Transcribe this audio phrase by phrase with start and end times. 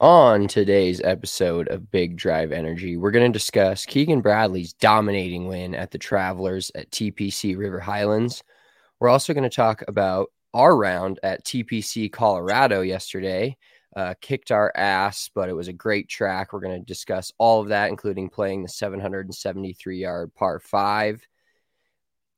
[0.00, 5.74] On today's episode of Big Drive Energy, we're going to discuss Keegan Bradley's dominating win
[5.74, 8.44] at the Travelers at TPC River Highlands.
[9.00, 13.56] We're also going to talk about our round at TPC Colorado yesterday.
[13.96, 16.52] Uh, kicked our ass, but it was a great track.
[16.52, 21.26] We're going to discuss all of that, including playing the 773 yard par five.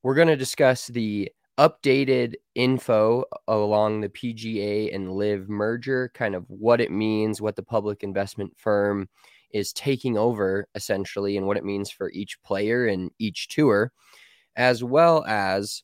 [0.02, 6.44] We're going to discuss the updated info along the PGA and LIV merger, kind of
[6.48, 9.08] what it means, what the public investment firm
[9.52, 13.92] is taking over essentially, and what it means for each player and each tour,
[14.56, 15.82] as well as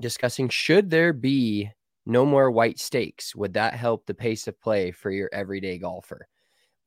[0.00, 1.70] discussing should there be
[2.06, 3.34] no more white stakes?
[3.36, 6.28] Would that help the pace of play for your everyday golfer?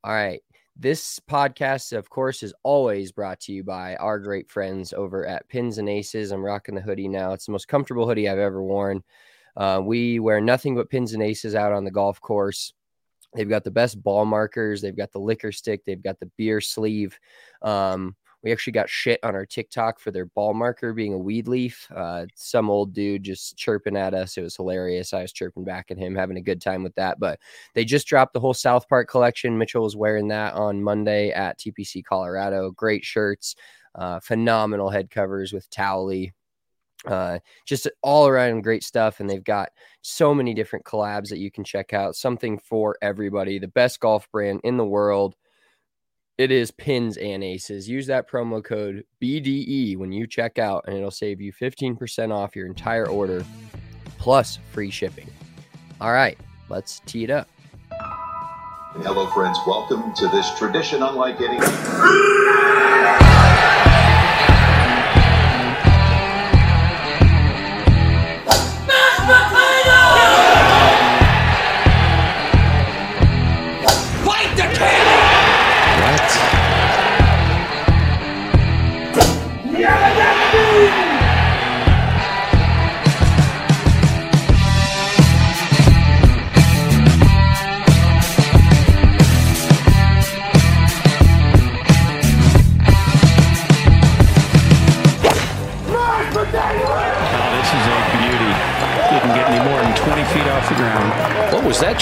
[0.04, 0.42] All right.
[0.82, 5.48] This podcast, of course, is always brought to you by our great friends over at
[5.48, 6.32] Pins and Aces.
[6.32, 7.34] I'm rocking the hoodie now.
[7.34, 9.04] It's the most comfortable hoodie I've ever worn.
[9.56, 12.74] Uh, we wear nothing but pins and aces out on the golf course.
[13.36, 14.82] They've got the best ball markers.
[14.82, 15.86] They've got the liquor stick.
[15.86, 17.20] They've got the beer sleeve.
[17.62, 21.48] Um, we actually got shit on our TikTok for their ball marker being a weed
[21.48, 21.88] leaf.
[21.96, 24.38] Uh, some old dude just chirping at us.
[24.38, 25.14] It was hilarious.
[25.14, 27.20] I was chirping back at him, having a good time with that.
[27.20, 27.40] But
[27.76, 29.58] they just dropped the whole South Park collection.
[29.58, 32.72] Mitchell was wearing that on Monday at TPC Colorado.
[32.72, 33.56] Great shirts,
[33.94, 36.34] uh, phenomenal head covers with Towley.
[37.06, 39.20] Uh, just all around great stuff.
[39.20, 39.70] And they've got
[40.02, 42.16] so many different collabs that you can check out.
[42.16, 43.60] Something for everybody.
[43.60, 45.36] The best golf brand in the world.
[46.42, 47.88] It is pins and aces.
[47.88, 52.56] Use that promo code BDE when you check out, and it'll save you 15% off
[52.56, 53.46] your entire order
[54.18, 55.30] plus free shipping.
[56.02, 57.48] All right, let's tee it up.
[57.92, 59.60] Hello, friends.
[59.68, 61.60] Welcome to this tradition unlike any.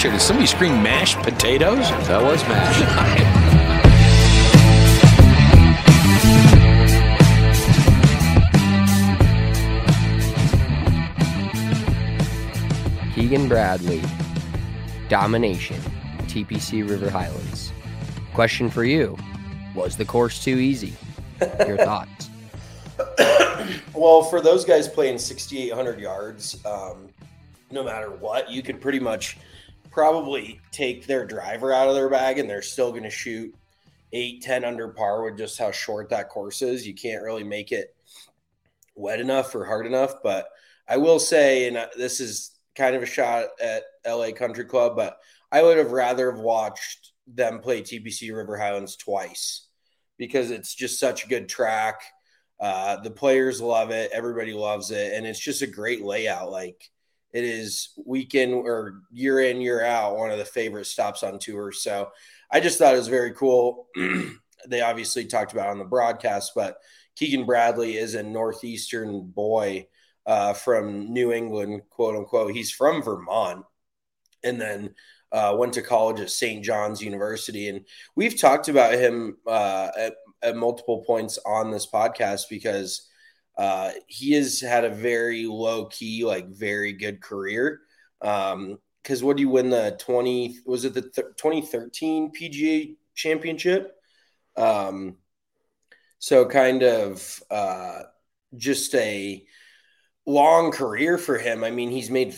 [0.00, 0.12] Chair?
[0.12, 1.88] Did somebody scream mashed potatoes?
[2.08, 3.60] That was mashed.
[13.14, 14.02] Keegan Bradley,
[15.08, 15.76] domination,
[16.22, 17.72] TPC River Highlands.
[18.34, 19.16] Question for you
[19.74, 20.94] Was the course too easy?
[21.66, 22.30] Your thoughts?
[23.94, 27.08] Well, for those guys playing 6,800 yards, um,
[27.70, 29.36] no matter what, you could pretty much
[29.90, 33.54] probably take their driver out of their bag and they're still going to shoot
[34.12, 36.86] 8, 10 under par with just how short that course is.
[36.86, 37.94] You can't really make it
[38.94, 40.22] wet enough or hard enough.
[40.22, 40.48] But
[40.88, 44.96] I will say, and uh, this is kind of a shot at LA Country Club,
[44.96, 45.18] but
[45.52, 49.66] I would have rather have watched them play TPC River Highlands twice
[50.18, 52.00] because it's just such a good track.
[52.58, 56.50] Uh, the players love it, everybody loves it, and it's just a great layout.
[56.50, 56.90] Like
[57.32, 61.72] it is weekend or year in, year out, one of the favorite stops on tour.
[61.72, 62.10] So
[62.50, 63.86] I just thought it was very cool.
[64.68, 66.78] they obviously talked about on the broadcast, but
[67.16, 69.86] Keegan Bradley is a northeastern boy
[70.26, 72.52] uh, from New England, quote unquote.
[72.52, 73.64] He's from Vermont,
[74.42, 74.94] and then
[75.32, 76.64] uh, went to college at St.
[76.64, 77.68] John's University.
[77.68, 77.84] And
[78.16, 83.08] we've talked about him uh, at, at, multiple points on this podcast because
[83.60, 87.82] uh, he has had a very low key, like very good career.
[88.22, 93.96] Um, because what do you win the 20 was it the th- 2013 PGA championship?
[94.56, 95.16] Um,
[96.18, 98.00] so kind of uh,
[98.56, 99.44] just a
[100.26, 101.64] long career for him.
[101.64, 102.34] I mean, he's made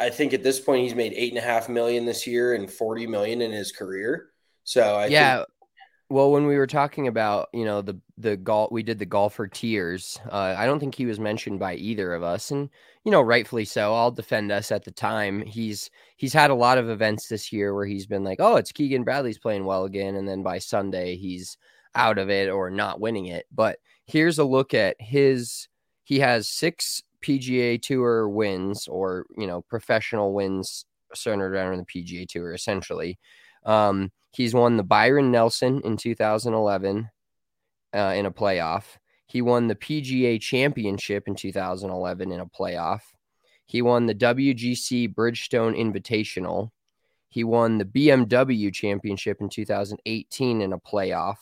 [0.00, 2.70] I think at this point he's made eight and a half million this year and
[2.70, 4.30] 40 million in his career.
[4.64, 5.46] So I yeah, think,
[6.10, 9.46] Well, when we were talking about, you know, the the golf, we did the golfer
[9.48, 10.20] tiers.
[10.30, 12.68] Uh, I don't think he was mentioned by either of us, and
[13.04, 13.94] you know, rightfully so.
[13.94, 15.42] I'll defend us at the time.
[15.46, 18.70] He's he's had a lot of events this year where he's been like, "Oh, it's
[18.72, 21.56] Keegan Bradley's playing well again," and then by Sunday he's
[21.94, 23.46] out of it or not winning it.
[23.52, 25.68] But here's a look at his.
[26.04, 30.84] He has six PGA Tour wins, or you know, professional wins
[31.14, 33.18] centered around the PGA Tour, essentially.
[33.64, 37.08] Um, He's won the Byron Nelson in 2011
[37.94, 38.84] uh, in a playoff.
[39.26, 43.02] He won the PGA Championship in 2011 in a playoff.
[43.66, 46.70] He won the WGC Bridgestone Invitational.
[47.28, 51.38] He won the BMW Championship in 2018 in a playoff.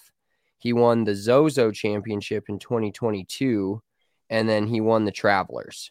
[0.59, 3.83] He won the Zozo Championship in 2022.
[4.31, 5.91] And then he won the Travelers,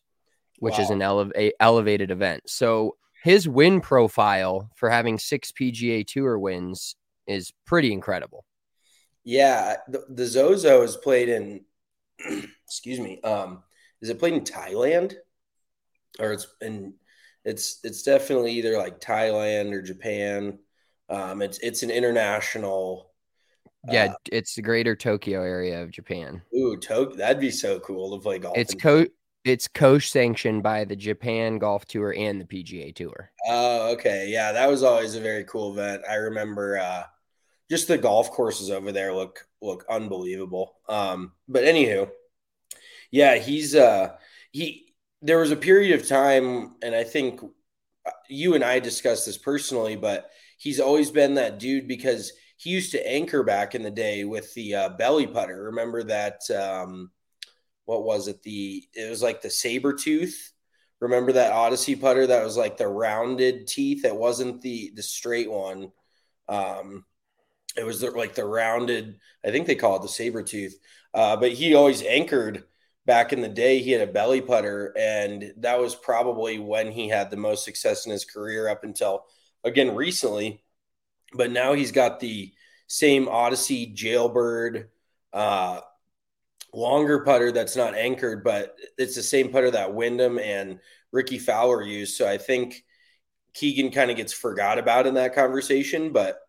[0.59, 0.83] which wow.
[0.83, 2.43] is an ele- elevated event.
[2.47, 6.95] So his win profile for having six PGA Tour wins
[7.27, 8.45] is pretty incredible.
[9.23, 11.61] Yeah, the, the Zozo is played in.
[12.65, 13.21] excuse me.
[13.21, 13.63] Um,
[14.01, 15.13] is it played in Thailand,
[16.19, 16.95] or it's in?
[17.45, 20.59] It's it's definitely either like Thailand or Japan.
[21.09, 23.11] Um, it's it's an international.
[23.87, 26.41] Yeah, uh, it's the greater Tokyo area of Japan.
[26.55, 27.17] Ooh, Tokyo!
[27.17, 28.57] That'd be so cool to play golf.
[28.57, 29.05] It's co
[29.43, 33.31] it's co-sanctioned by the Japan Golf Tour and the PGA Tour.
[33.47, 34.27] Oh, okay.
[34.29, 36.03] Yeah, that was always a very cool event.
[36.09, 37.03] I remember uh,
[37.69, 40.75] just the golf courses over there look look unbelievable.
[40.87, 42.09] Um, but anywho,
[43.09, 44.15] yeah, he's uh
[44.51, 47.41] he there was a period of time, and I think
[48.05, 52.69] uh, you and I discussed this personally, but he's always been that dude because he
[52.69, 55.63] used to anchor back in the day with the uh, belly putter.
[55.63, 57.09] Remember that um
[57.91, 58.41] what was it?
[58.41, 60.53] The it was like the saber tooth.
[61.01, 64.05] Remember that Odyssey putter that was like the rounded teeth?
[64.05, 65.91] It wasn't the the straight one.
[66.47, 67.03] Um,
[67.75, 69.19] it was the, like the rounded.
[69.45, 70.79] I think they call it the saber tooth.
[71.13, 72.63] Uh, but he always anchored
[73.05, 73.79] back in the day.
[73.79, 78.05] He had a belly putter, and that was probably when he had the most success
[78.05, 79.25] in his career up until
[79.65, 80.63] again recently.
[81.33, 82.53] But now he's got the
[82.87, 84.87] same Odyssey Jailbird
[85.33, 85.81] uh,
[86.73, 90.79] longer putter that's not anchored, but it's the same putter that Wyndham and
[91.11, 92.15] Rickie Fowler used.
[92.15, 92.83] So I think
[93.53, 96.11] Keegan kind of gets forgot about in that conversation.
[96.11, 96.39] But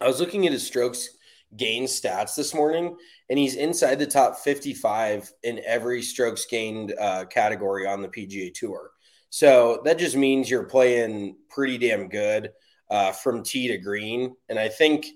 [0.00, 1.08] I was looking at his strokes
[1.56, 2.96] gain stats this morning,
[3.30, 8.52] and he's inside the top 55 in every strokes gained uh, category on the PGA
[8.52, 8.90] Tour.
[9.30, 12.52] So that just means you're playing pretty damn good
[12.90, 14.34] uh, from tee to green.
[14.48, 15.06] And I think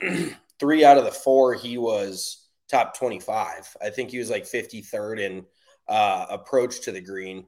[0.60, 3.76] three out of the four, he was top 25.
[3.82, 5.46] I think he was like 53rd in
[5.88, 7.46] uh, approach to the green.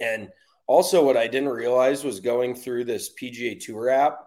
[0.00, 0.30] And
[0.66, 4.18] also, what I didn't realize was going through this PGA Tour app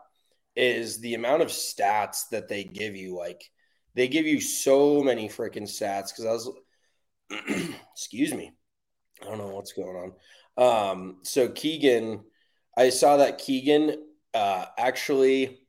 [0.55, 3.15] is the amount of stats that they give you.
[3.15, 3.43] Like,
[3.95, 6.09] they give you so many freaking stats.
[6.09, 6.49] Because I was,
[7.93, 8.51] excuse me,
[9.21, 10.13] I don't know what's going
[10.57, 10.91] on.
[10.91, 12.23] Um, so Keegan,
[12.77, 14.03] I saw that Keegan
[14.33, 15.60] uh, actually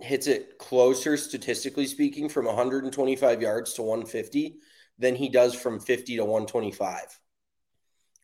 [0.00, 4.56] hits it closer, statistically speaking, from 125 yards to 150
[4.98, 7.20] than he does from 50 to 125,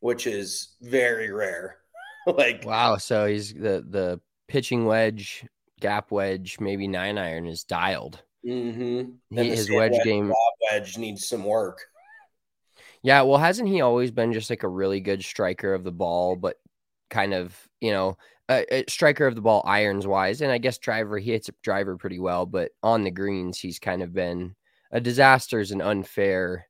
[0.01, 1.79] which is very rare.
[2.27, 5.47] like wow, so he's the the pitching wedge,
[5.81, 8.23] gap wedge, maybe nine iron is dialed.
[8.47, 9.13] Mm-hmm.
[9.31, 10.33] He, his wedge, wedge game
[10.71, 11.81] wedge needs some work.
[13.03, 16.37] Yeah, well, hasn't he always been just like a really good striker of the ball,
[16.37, 16.57] but
[17.09, 18.17] kind of you know
[18.50, 21.97] a, striker of the ball irons wise, and I guess driver he hits a driver
[21.97, 24.54] pretty well, but on the greens he's kind of been
[24.90, 26.66] a disaster is an unfair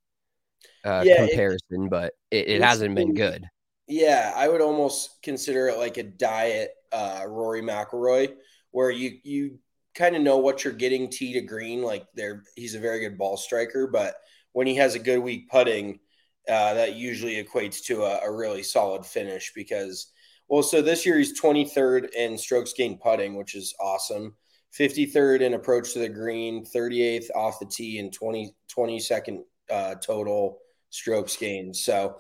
[0.84, 3.44] uh, yeah, comparison, it, but it, it hasn't been good.
[3.88, 8.34] Yeah, I would almost consider it like a diet uh, Rory McIlroy,
[8.70, 9.58] where you you
[9.94, 11.82] kind of know what you're getting tee to green.
[11.82, 14.16] Like there, he's a very good ball striker, but
[14.52, 16.00] when he has a good week putting,
[16.49, 20.08] uh, that usually equates to a, a really solid finish because
[20.50, 24.35] well, so this year he's 23rd in strokes gained putting, which is awesome.
[24.76, 30.59] 53rd in approach to the green, 38th off the tee, and 20 22nd uh, total
[30.90, 31.76] strokes gained.
[31.76, 32.16] So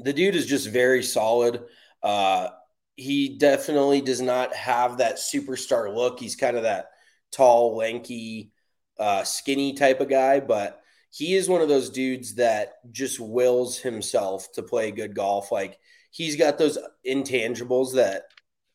[0.00, 1.62] the dude is just very solid.
[2.02, 2.48] Uh,
[2.96, 6.18] he definitely does not have that superstar look.
[6.18, 6.90] He's kind of that
[7.30, 8.50] tall, lanky,
[8.98, 10.80] uh, skinny type of guy, but
[11.10, 15.52] he is one of those dudes that just wills himself to play good golf.
[15.52, 15.78] Like
[16.10, 18.24] he's got those intangibles that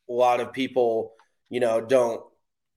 [0.09, 1.13] a lot of people,
[1.49, 2.21] you know, don't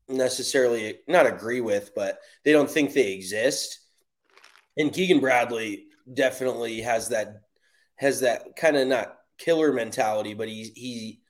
[0.08, 3.80] necessarily not agree with, but they don't think they exist.
[4.76, 7.40] And Keegan Bradley definitely has that
[7.96, 11.20] has that kind of not killer mentality, but he he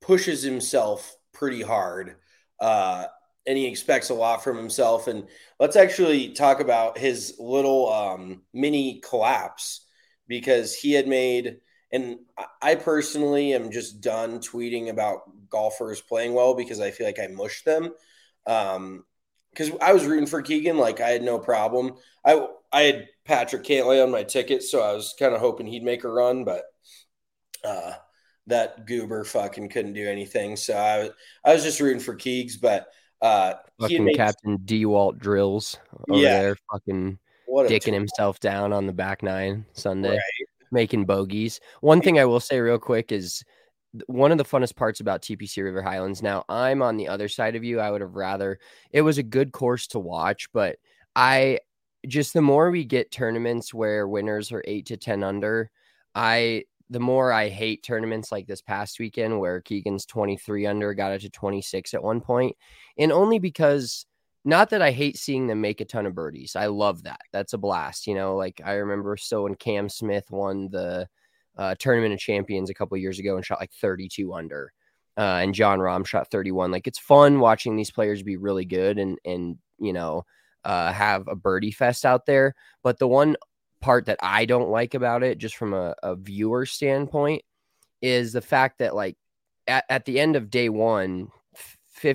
[0.00, 2.16] pushes himself pretty hard.
[2.60, 3.06] Uh,
[3.46, 5.06] and he expects a lot from himself.
[5.06, 5.28] And
[5.60, 9.86] let's actually talk about his little um, mini collapse
[10.26, 11.58] because he had made,
[11.92, 12.18] and
[12.60, 17.28] I personally am just done tweeting about golfers playing well because I feel like I
[17.28, 17.92] mush them.
[18.46, 19.04] Um,
[19.50, 21.94] because I was rooting for Keegan, like I had no problem.
[22.24, 25.82] I I had Patrick Cantlay on my ticket, so I was kind of hoping he'd
[25.82, 26.64] make a run, but
[27.64, 27.92] uh,
[28.48, 30.56] that goober fucking couldn't do anything.
[30.56, 31.10] So I
[31.48, 32.88] I was just rooting for Keegs, but
[33.22, 35.78] uh, fucking made, Captain Dewalt drills
[36.10, 40.45] over yeah, there, fucking dicking himself down on the back nine Sunday, right.
[40.70, 41.60] Making bogeys.
[41.80, 43.44] One thing I will say real quick is
[44.06, 46.22] one of the funnest parts about TPC River Highlands.
[46.22, 47.80] Now I'm on the other side of you.
[47.80, 48.58] I would have rather
[48.90, 50.76] it was a good course to watch, but
[51.14, 51.60] I
[52.06, 55.70] just the more we get tournaments where winners are eight to ten under,
[56.14, 61.12] I the more I hate tournaments like this past weekend where Keegan's 23 under got
[61.12, 62.56] it to 26 at one point,
[62.96, 64.06] and only because
[64.46, 66.54] not that I hate seeing them make a ton of birdies.
[66.54, 67.20] I love that.
[67.32, 68.06] That's a blast.
[68.06, 71.08] You know, like I remember so when Cam Smith won the
[71.58, 74.72] uh, tournament of champions a couple years ago and shot like 32 under.
[75.18, 76.70] Uh, and Jon Rahm shot 31.
[76.70, 80.24] Like it's fun watching these players be really good and and you know
[80.64, 82.54] uh, have a birdie fest out there.
[82.84, 83.36] But the one
[83.80, 87.42] part that I don't like about it, just from a, a viewer standpoint,
[88.00, 89.16] is the fact that like
[89.66, 91.28] at, at the end of day one,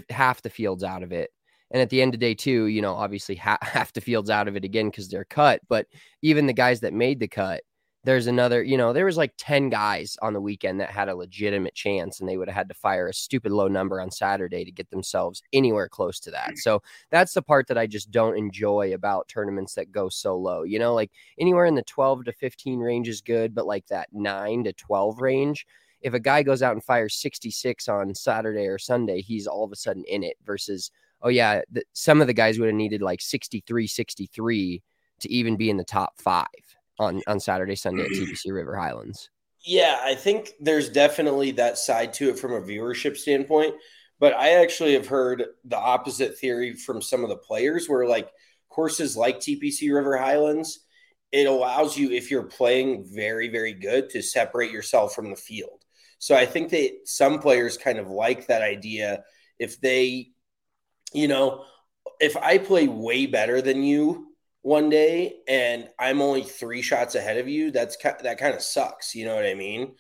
[0.09, 1.31] half the field's out of it.
[1.71, 4.47] And at the end of day two, you know, obviously ha- half the field's out
[4.47, 5.61] of it again because they're cut.
[5.67, 5.87] But
[6.21, 7.61] even the guys that made the cut,
[8.03, 11.15] there's another, you know, there was like 10 guys on the weekend that had a
[11.15, 14.65] legitimate chance and they would have had to fire a stupid low number on Saturday
[14.65, 16.57] to get themselves anywhere close to that.
[16.57, 20.63] So that's the part that I just don't enjoy about tournaments that go so low.
[20.63, 24.09] You know, like anywhere in the 12 to 15 range is good, but like that
[24.11, 25.67] 9 to 12 range,
[26.01, 29.71] if a guy goes out and fires 66 on Saturday or Sunday, he's all of
[29.71, 30.89] a sudden in it versus,
[31.21, 34.83] oh, yeah, the, some of the guys would have needed like 63, 63
[35.21, 36.47] to even be in the top five
[36.99, 39.29] on on Saturday, Sunday at TPC River Highlands.
[39.63, 43.75] Yeah, I think there's definitely that side to it from a viewership standpoint.
[44.19, 48.29] But I actually have heard the opposite theory from some of the players where like
[48.69, 50.85] courses like TPC River Highlands,
[51.31, 55.83] it allows you, if you're playing very, very good, to separate yourself from the field.
[56.19, 59.23] So I think that some players kind of like that idea.
[59.57, 60.29] If they,
[61.13, 61.65] you know,
[62.19, 64.27] if I play way better than you
[64.61, 69.15] one day and I'm only three shots ahead of you, that's that kind of sucks.
[69.15, 69.95] You know what I mean?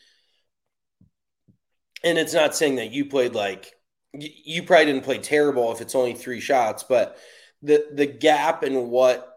[2.03, 3.71] And it's not saying that you played like
[4.13, 7.17] you probably didn't play terrible if it's only three shots, but
[7.61, 9.27] the the gap in what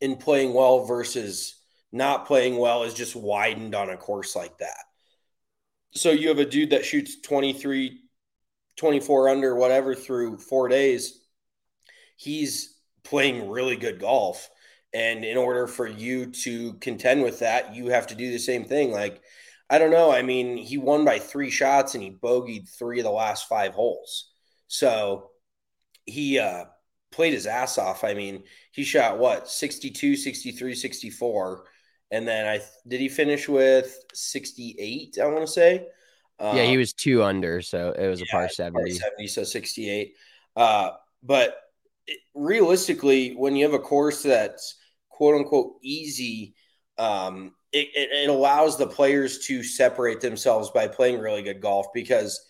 [0.00, 1.60] in playing well versus
[1.92, 4.84] not playing well is just widened on a course like that.
[5.92, 8.00] So you have a dude that shoots 23,
[8.76, 11.20] 24 under, whatever, through four days.
[12.16, 14.48] He's playing really good golf.
[14.92, 18.64] And in order for you to contend with that, you have to do the same
[18.64, 18.92] thing.
[18.92, 19.20] Like,
[19.68, 20.12] I don't know.
[20.12, 23.74] I mean, he won by three shots and he bogeyed three of the last five
[23.74, 24.30] holes.
[24.68, 25.30] So
[26.06, 26.66] he uh,
[27.10, 28.04] played his ass off.
[28.04, 31.64] I mean, he shot what 62, 63, 64.
[32.10, 35.86] And then I did he finish with 68, I want to say.
[36.38, 38.90] Uh, yeah, he was two under, so it was yeah, a par 70.
[38.90, 40.14] Par 70, so 68.
[40.56, 40.90] Uh,
[41.22, 41.56] but
[42.34, 44.76] realistically, when you have a course that's
[45.08, 46.54] quote unquote easy,
[46.98, 51.86] um, it, it, it allows the players to separate themselves by playing really good golf
[51.92, 52.44] because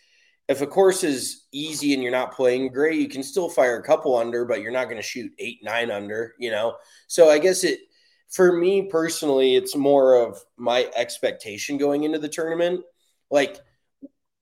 [0.49, 3.83] if a course is easy and you're not playing great, you can still fire a
[3.83, 6.77] couple under, but you're not going to shoot eight, nine under, you know?
[7.07, 7.81] So I guess it,
[8.31, 12.83] for me personally, it's more of my expectation going into the tournament.
[13.31, 13.59] Like,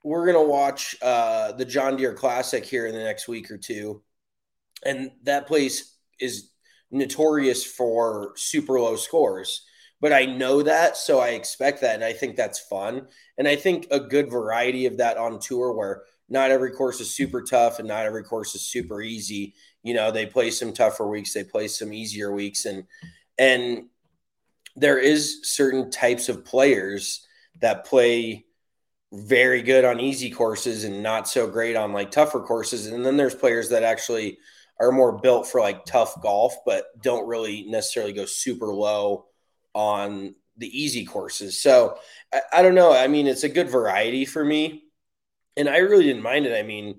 [0.04, 4.02] we're to watch uh, the John Deere Classic here in the next week or two
[4.85, 6.50] and that place is
[6.90, 9.64] notorious for super low scores.
[10.00, 13.06] But I know that, so I expect that, and I think that's fun.
[13.38, 17.14] And I think a good variety of that on tour, where not every course is
[17.14, 19.54] super tough and not every course is super easy.
[19.85, 22.85] You know, they play some tougher weeks, they play some easier weeks, and
[23.38, 23.87] and
[24.75, 27.26] there is certain types of players
[27.61, 28.47] that play
[29.12, 32.87] very good on easy courses and not so great on like tougher courses.
[32.87, 34.38] And then there's players that actually
[34.81, 39.26] are more built for like tough golf, but don't really necessarily go super low
[39.75, 41.61] on the easy courses.
[41.61, 41.99] So
[42.33, 42.92] I, I, don't know.
[42.92, 44.85] I mean, it's a good variety for me.
[45.59, 46.59] And I really didn't mind it.
[46.59, 46.99] I mean,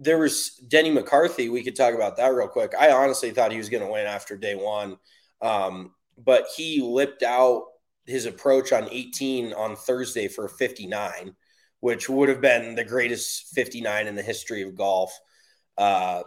[0.00, 1.48] there was Denny McCarthy.
[1.48, 2.74] We could talk about that real quick.
[2.78, 4.98] I honestly thought he was going to win after day one.
[5.40, 7.62] Um, but he lipped out
[8.08, 11.34] his approach on 18 on Thursday for 59,
[11.80, 15.16] which would have been the greatest 59 in the history of golf.
[15.76, 16.22] uh,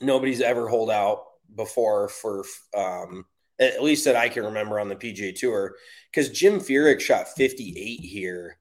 [0.00, 1.24] nobody's ever hold out
[1.54, 2.44] before for
[2.76, 3.24] um,
[3.58, 5.76] at least that I can remember on the PGA Tour.
[6.10, 8.58] Because Jim Furyk shot 58 here,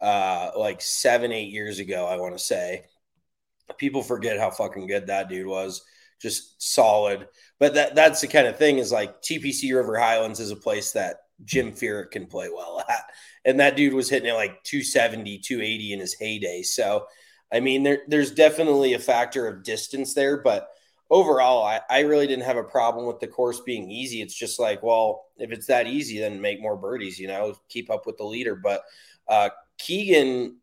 [0.00, 2.06] uh, like seven, eight years ago.
[2.06, 2.84] I want to say.
[3.78, 5.82] People forget how fucking good that dude was.
[6.20, 7.28] Just solid.
[7.58, 10.92] But that that's the kind of thing is like TPC River Highlands is a place
[10.92, 13.04] that Jim Furyk can play well at.
[13.44, 16.62] And that dude was hitting it like 270, 280 in his heyday.
[16.62, 17.06] So,
[17.52, 20.68] I mean, there, there's definitely a factor of distance there, but
[21.10, 24.22] overall, I, I really didn't have a problem with the course being easy.
[24.22, 27.90] It's just like, well, if it's that easy, then make more birdies, you know, keep
[27.90, 28.56] up with the leader.
[28.56, 28.82] But
[29.28, 30.58] uh, Keegan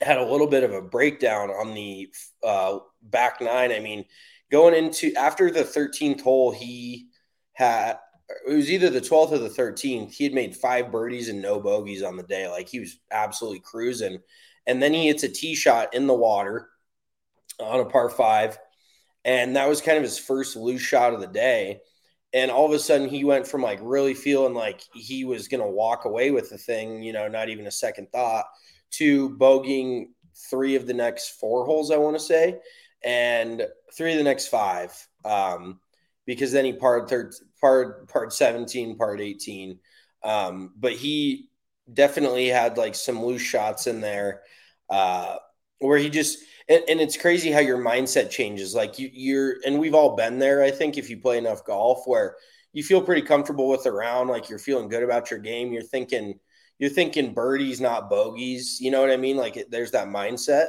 [0.00, 2.08] had a little bit of a breakdown on the
[2.42, 3.70] uh, back nine.
[3.70, 4.04] I mean,
[4.50, 7.08] going into after the 13th hole, he
[7.52, 7.98] had
[8.46, 10.12] it was either the 12th or the 13th.
[10.12, 12.48] He had made five birdies and no bogeys on the day.
[12.48, 14.18] Like he was absolutely cruising.
[14.66, 16.68] And then he hits a tee shot in the water
[17.58, 18.58] on a par five
[19.28, 21.80] and that was kind of his first loose shot of the day.
[22.32, 25.62] And all of a sudden, he went from like really feeling like he was going
[25.62, 28.46] to walk away with the thing, you know, not even a second thought,
[28.92, 30.06] to bogeying
[30.50, 32.58] three of the next four holes, I want to say,
[33.04, 34.92] and three of the next five.
[35.26, 35.80] Um,
[36.28, 39.78] because then he parred third, parred, parred 17, parred 18.
[40.22, 41.48] Um, but he
[41.90, 44.42] definitely had like some loose shots in there
[44.90, 45.36] uh,
[45.78, 48.74] where he just and, and it's crazy how your mindset changes.
[48.74, 50.62] Like you, you're, and we've all been there.
[50.62, 52.36] I think if you play enough golf, where
[52.74, 55.72] you feel pretty comfortable with the round, like you're feeling good about your game.
[55.72, 56.38] You're thinking,
[56.78, 58.82] you're thinking birdies, not bogeys.
[58.82, 59.38] You know what I mean?
[59.38, 60.68] Like it, there's that mindset.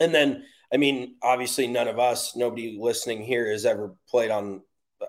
[0.00, 4.62] And then, I mean, obviously, none of us, nobody listening here has ever played on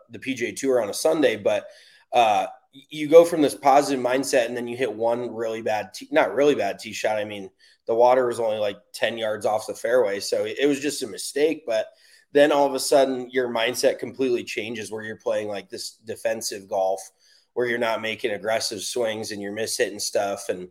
[0.09, 1.67] the PGA Tour on a Sunday, but
[2.11, 6.07] uh, you go from this positive mindset and then you hit one really bad, tee,
[6.11, 7.17] not really bad tee shot.
[7.17, 7.49] I mean,
[7.85, 10.19] the water was only like 10 yards off the fairway.
[10.19, 11.63] So it was just a mistake.
[11.67, 11.87] But
[12.31, 16.67] then all of a sudden, your mindset completely changes where you're playing like this defensive
[16.67, 16.99] golf
[17.53, 20.49] where you're not making aggressive swings and you're miss hitting stuff.
[20.49, 20.69] And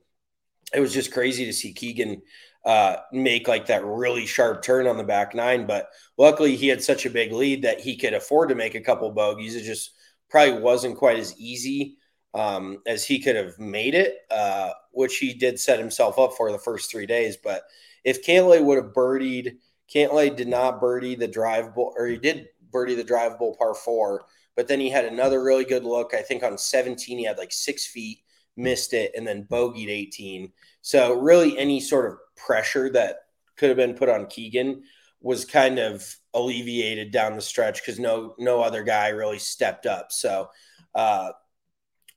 [0.75, 2.22] it was just crazy to see Keegan
[2.64, 5.66] uh, make like that really sharp turn on the back nine.
[5.66, 8.81] But luckily, he had such a big lead that he could afford to make a
[8.81, 9.57] couple bogeys.
[9.57, 9.92] It just
[10.31, 11.96] probably wasn't quite as easy
[12.35, 16.51] um, as he could have made it, uh, which he did set himself up for
[16.51, 17.37] the first three days.
[17.37, 17.62] But
[18.05, 19.57] if Cantlay would have birdied,
[19.92, 24.25] Cantlay did not birdie the drivable, or he did birdie the drivable par four,
[24.57, 26.14] but then he had another really good look.
[26.14, 28.20] I think on 17, he had like six feet,
[28.57, 30.53] missed it, and then bogeyed 18.
[30.81, 33.16] So, really, any sort of pressure that
[33.57, 34.83] could have been put on Keegan
[35.21, 40.11] was kind of alleviated down the stretch because no no other guy really stepped up.
[40.11, 40.51] So
[40.95, 41.31] uh,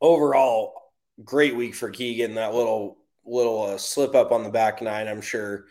[0.02, 0.74] overall,
[1.24, 2.36] great week for Keegan.
[2.36, 5.66] That little little uh, slip up on the back nine, I'm sure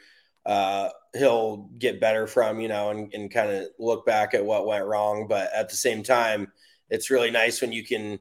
[0.47, 4.67] uh, he'll get better from, you know, and, and kind of look back at what
[4.67, 5.27] went wrong.
[5.29, 6.53] But at the same time,
[6.91, 8.19] it's really nice when you can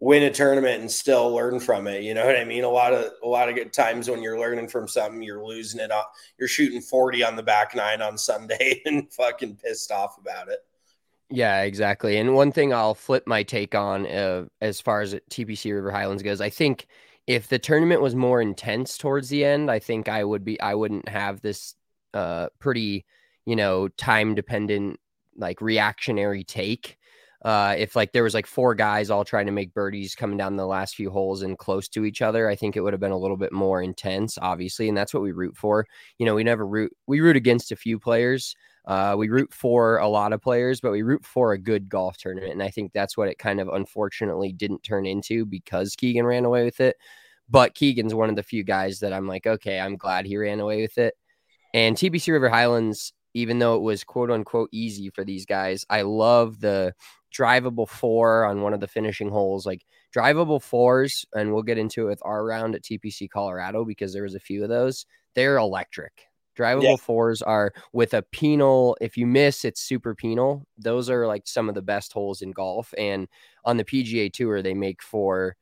[0.00, 2.02] win a tournament and still learn from it.
[2.02, 2.64] You know what I mean?
[2.64, 5.80] A lot of a lot of good times when you're learning from something, you're losing
[5.80, 5.90] it.
[6.38, 10.60] You're shooting 40 on the back nine on Sunday and fucking pissed off about it.
[11.30, 12.16] Yeah, exactly.
[12.16, 16.22] And one thing I'll flip my take on uh, as far as TPC River Highlands
[16.22, 16.86] goes, I think
[17.26, 20.74] if the tournament was more intense towards the end, I think I would be I
[20.74, 21.74] wouldn't have this
[22.14, 23.04] uh pretty,
[23.44, 25.00] you know, time dependent
[25.36, 26.98] like reactionary take.
[27.42, 30.56] Uh if like there was like four guys all trying to make birdies coming down
[30.56, 33.12] the last few holes and close to each other, I think it would have been
[33.12, 35.86] a little bit more intense, obviously, and that's what we root for.
[36.18, 38.56] You know, we never root we root against a few players
[38.88, 42.16] uh, we root for a lot of players, but we root for a good golf
[42.16, 42.52] tournament.
[42.52, 46.46] And I think that's what it kind of unfortunately didn't turn into because Keegan ran
[46.46, 46.96] away with it.
[47.50, 50.58] But Keegan's one of the few guys that I'm like, okay, I'm glad he ran
[50.58, 51.14] away with it.
[51.74, 56.02] And TPC River Highlands, even though it was quote unquote easy for these guys, I
[56.02, 56.94] love the
[57.34, 59.66] drivable four on one of the finishing holes.
[59.66, 64.12] Like drivable fours, and we'll get into it with our round at TPC Colorado because
[64.12, 65.06] there was a few of those.
[65.34, 66.28] They're electric.
[66.58, 66.96] Drivable yeah.
[66.96, 68.96] fours are with a penal.
[69.00, 70.66] If you miss, it's super penal.
[70.76, 72.92] Those are like some of the best holes in golf.
[72.98, 73.28] And
[73.64, 75.56] on the PGA Tour, they make for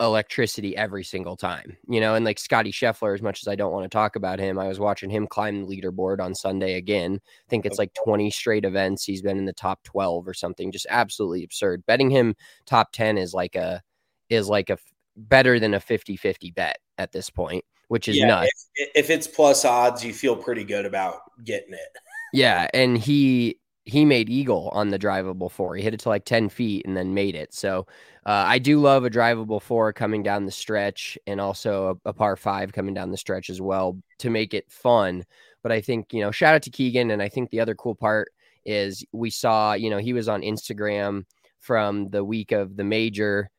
[0.00, 2.14] electricity every single time, you know.
[2.14, 4.68] And like Scotty Scheffler, as much as I don't want to talk about him, I
[4.68, 7.20] was watching him climb the leaderboard on Sunday again.
[7.22, 7.82] I think it's oh.
[7.82, 9.04] like 20 straight events.
[9.04, 10.72] He's been in the top 12 or something.
[10.72, 11.84] Just absolutely absurd.
[11.86, 12.34] Betting him
[12.64, 13.82] top 10 is like a
[14.28, 14.78] is like a
[15.16, 18.68] better than a 50-50 bet at this point which is yeah, nuts.
[18.74, 21.98] If, if it's plus odds, you feel pretty good about getting it.
[22.32, 25.76] Yeah, and he he made eagle on the drivable four.
[25.76, 27.54] He hit it to like 10 feet and then made it.
[27.54, 27.86] So
[28.26, 32.12] uh, I do love a drivable four coming down the stretch and also a, a,
[32.12, 35.24] par five coming down the stretch as well to make it fun.
[35.62, 37.12] But I think, you know, shout out to Keegan.
[37.12, 38.32] And I think the other cool part
[38.64, 41.24] is we saw, you know, he was on Instagram
[41.60, 43.50] from the week of the major,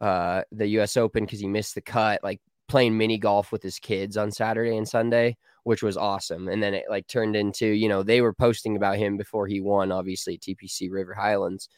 [0.00, 3.80] uh, the US Open, because he missed the cut, like playing mini golf with his
[3.80, 6.48] kids on Saturday and Sunday, which was awesome.
[6.48, 9.60] And then it like turned into, you know, they were posting about him before he
[9.60, 11.68] won, obviously, TPC River Highlands.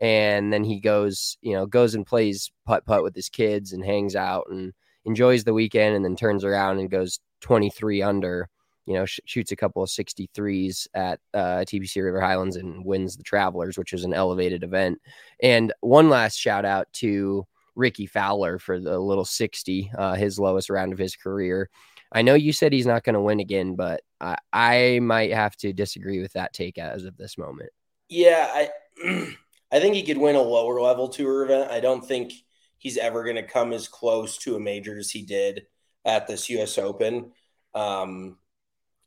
[0.00, 3.84] And then he goes, you know, goes and plays putt putt with his kids and
[3.84, 4.72] hangs out and
[5.04, 8.48] enjoys the weekend and then turns around and goes 23 under
[8.86, 13.16] you know, sh- shoots a couple of 63s at uh, TPC River Highlands and wins
[13.16, 15.00] the Travelers, which is an elevated event.
[15.42, 20.70] And one last shout out to Rickie Fowler for the little 60, uh, his lowest
[20.70, 21.70] round of his career.
[22.14, 25.56] I know you said he's not going to win again, but I, I might have
[25.58, 27.70] to disagree with that take as of this moment.
[28.08, 28.70] Yeah, I
[29.72, 31.72] I think he could win a lower level tour event.
[31.72, 32.32] I don't think
[32.78, 35.62] he's ever going to come as close to a major as he did
[36.04, 36.78] at this U.S.
[36.78, 37.32] Open.
[37.74, 38.38] Um,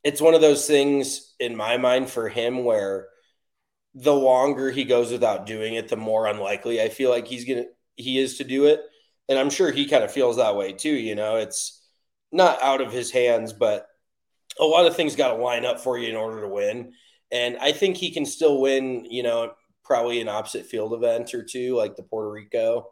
[0.04, 3.08] it's one of those things in my mind for him where
[3.94, 7.64] the longer he goes without doing it, the more unlikely I feel like he's gonna
[7.96, 8.82] he is to do it.
[9.28, 10.90] And I'm sure he kind of feels that way too.
[10.92, 11.77] You know, it's
[12.32, 13.86] not out of his hands, but
[14.60, 16.92] a lot of things got to line up for you in order to win.
[17.30, 19.06] And I think he can still win.
[19.10, 19.52] You know,
[19.84, 22.90] probably an opposite field event or two, like the Puerto Rico.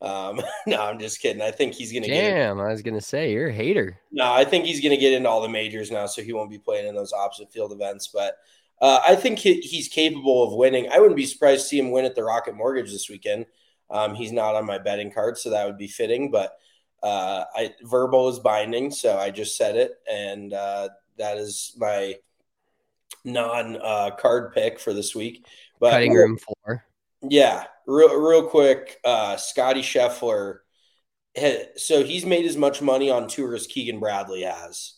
[0.00, 1.42] Um, no, I'm just kidding.
[1.42, 2.06] I think he's gonna.
[2.06, 3.98] Damn, I was gonna say you're a hater.
[4.12, 6.58] No, I think he's gonna get into all the majors now, so he won't be
[6.58, 8.08] playing in those opposite field events.
[8.12, 8.36] But
[8.80, 10.88] uh, I think he, he's capable of winning.
[10.90, 13.46] I wouldn't be surprised to see him win at the Rocket Mortgage this weekend.
[13.88, 16.30] Um, he's not on my betting card, so that would be fitting.
[16.30, 16.52] But
[17.02, 22.14] uh, I verbal is binding, so I just said it, and uh, that is my
[23.24, 25.46] non uh, card pick for this week.
[25.78, 26.84] But cutting room floor.
[27.22, 28.98] Yeah, real real quick.
[29.04, 30.58] Uh, Scotty Scheffler.
[31.76, 34.94] so he's made as much money on tour as Keegan Bradley has,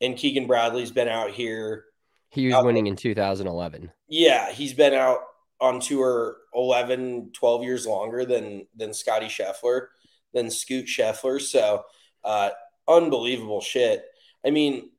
[0.00, 1.84] and Keegan Bradley's been out here.
[2.30, 3.90] He was winning in 2011.
[4.06, 5.20] Yeah, he's been out
[5.60, 9.86] on tour 11, 12 years longer than than Scotty Scheffler,
[10.32, 11.40] than Scoot Scheffler.
[11.40, 11.84] So,
[12.24, 12.50] uh,
[12.86, 14.04] unbelievable shit.
[14.44, 14.90] I mean,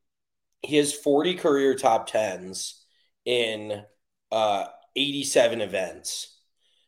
[0.61, 2.83] he has 40 career top tens
[3.25, 3.83] in
[4.31, 4.65] uh,
[4.95, 6.37] 87 events.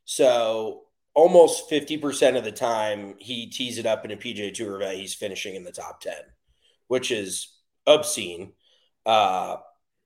[0.06, 5.00] So almost 50% of the time he tees it up in a PGA Tour event,
[5.00, 6.14] he's finishing in the top 10,
[6.88, 7.54] which is
[7.88, 8.54] obscene.
[9.06, 9.58] Uh,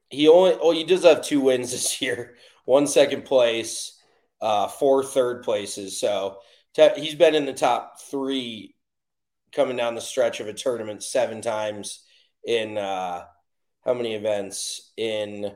[0.10, 4.00] he only, oh, he does have two wins this year, one second place,
[4.42, 6.00] uh, four third places.
[6.00, 6.40] So
[6.96, 8.76] he's been in the top three
[9.52, 12.04] coming down the stretch of a tournament seven times
[12.44, 13.24] in uh,
[13.86, 14.92] how many events?
[14.98, 15.52] In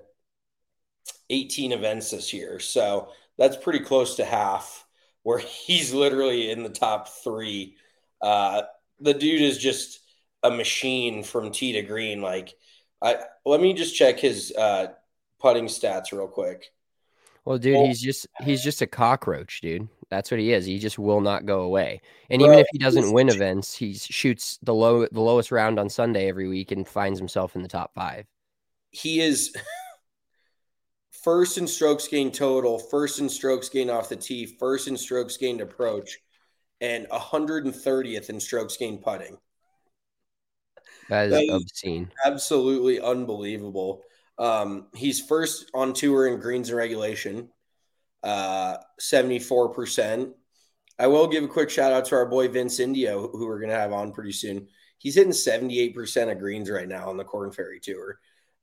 [1.30, 2.60] 18 events this year.
[2.60, 4.86] So that's pretty close to half
[5.24, 7.76] where he's literally in the top three.
[8.22, 8.64] Uh,
[9.00, 10.00] the dude is just
[10.44, 12.22] a machine from tee to green.
[12.22, 12.56] Like,
[13.02, 14.88] I let me just check his uh,
[15.40, 16.72] putting stats real quick.
[17.46, 19.88] Well, dude, he's just he's just a cockroach, dude.
[20.10, 20.66] That's what he is.
[20.66, 22.02] He just will not go away.
[22.30, 25.90] And even if he doesn't win events, he shoots the low the lowest round on
[25.90, 28.26] Sunday every week and finds himself in the top five.
[28.90, 29.56] He is
[31.24, 35.38] first in strokes gained total, first in strokes gained off the tee, first in strokes
[35.38, 36.18] gained approach,
[36.82, 39.38] and 130th in strokes gained putting.
[41.10, 42.12] That is, that is obscene.
[42.26, 44.02] Absolutely unbelievable.
[44.40, 47.50] Um, he's first on tour in greens and regulation,
[48.24, 50.32] uh, 74%.
[50.98, 53.70] I will give a quick shout out to our boy Vince Indio, who we're going
[53.72, 54.68] to have on pretty soon.
[54.98, 58.20] He's hitting 78% of greens right now on the Korn Ferry Tour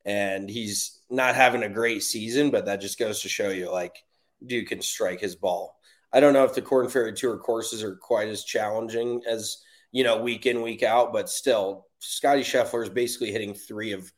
[0.06, 4.04] and he's not having a great season, but that just goes to show you like
[4.44, 5.78] dude can strike his ball.
[6.12, 9.58] I don't know if the Korn Ferry Tour courses are quite as challenging as
[9.90, 14.10] you know week in week out, but still, Scotty Scheffler is basically hitting three of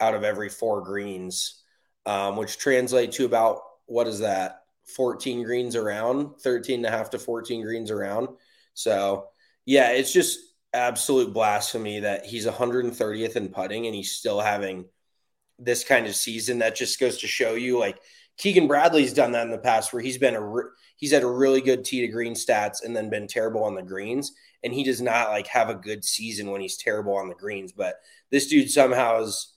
[0.00, 1.62] out of every four greens,
[2.06, 4.57] um, which translate to about what is that
[4.94, 8.28] 14 greens around 13 and a half to 14 greens around
[8.74, 9.28] so
[9.64, 10.38] yeah it's just
[10.72, 14.84] absolute blasphemy that he's 130th in putting and he's still having
[15.58, 16.58] this kind of season.
[16.58, 17.98] That just goes to show you, like
[18.36, 21.30] Keegan Bradley's done that in the past, where he's been a re- he's had a
[21.30, 24.84] really good tee to green stats and then been terrible on the greens, and he
[24.84, 27.72] does not like have a good season when he's terrible on the greens.
[27.72, 27.96] But
[28.30, 29.54] this dude somehow is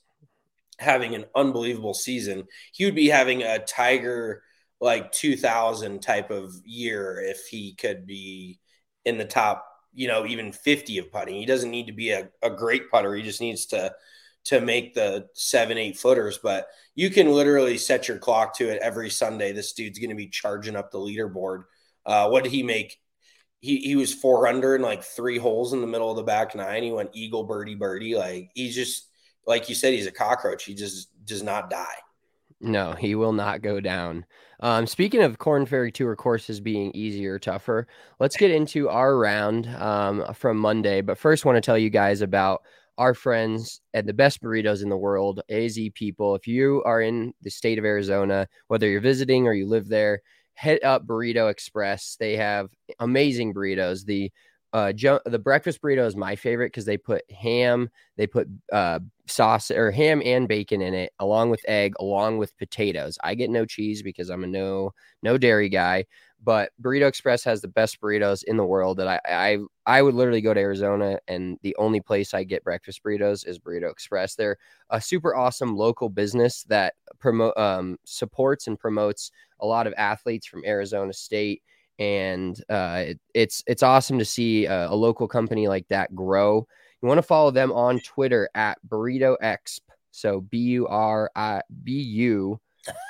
[0.78, 2.48] having an unbelievable season.
[2.72, 4.42] He would be having a Tiger
[4.82, 8.58] like 2000 type of year if he could be
[9.04, 9.64] in the top,
[9.94, 11.36] you know, even 50 of putting.
[11.36, 13.14] He doesn't need to be a, a great putter.
[13.14, 13.94] He just needs to
[14.44, 16.66] to make the seven, eight footers, but
[16.96, 19.52] you can literally set your clock to it every Sunday.
[19.52, 21.62] This dude's going to be charging up the leaderboard.
[22.04, 22.98] Uh, what did he make?
[23.60, 26.56] He, he was four under and like three holes in the middle of the back
[26.56, 26.82] nine.
[26.82, 28.16] He went eagle birdie birdie.
[28.16, 29.08] Like he's just
[29.46, 30.64] like you said, he's a cockroach.
[30.64, 31.94] He just does not die.
[32.62, 34.24] No, he will not go down.
[34.60, 37.88] Um, speaking of Korn Ferry Tour courses being easier, tougher,
[38.20, 41.00] let's get into our round um, from Monday.
[41.00, 42.62] But first, want to tell you guys about
[42.98, 46.36] our friends at the best burritos in the world, AZ people.
[46.36, 50.20] If you are in the state of Arizona, whether you're visiting or you live there,
[50.54, 52.16] head up Burrito Express.
[52.20, 52.70] They have
[53.00, 54.04] amazing burritos.
[54.04, 54.30] The
[54.72, 59.70] uh, the breakfast burrito is my favorite because they put ham, they put uh, sauce
[59.70, 63.18] or ham and bacon in it, along with egg, along with potatoes.
[63.22, 66.06] I get no cheese because I'm a no no dairy guy.
[66.44, 68.96] But Burrito Express has the best burritos in the world.
[68.98, 69.58] That I I
[69.98, 73.58] I would literally go to Arizona, and the only place I get breakfast burritos is
[73.58, 74.34] Burrito Express.
[74.34, 74.56] They're
[74.90, 79.30] a super awesome local business that promote um, supports and promotes
[79.60, 81.62] a lot of athletes from Arizona State
[82.02, 86.66] and uh, it, it's it's awesome to see a, a, local company like that grow.
[87.00, 89.80] You want to follow them on Twitter at Burrito Exp.
[90.10, 92.60] So B U R I B U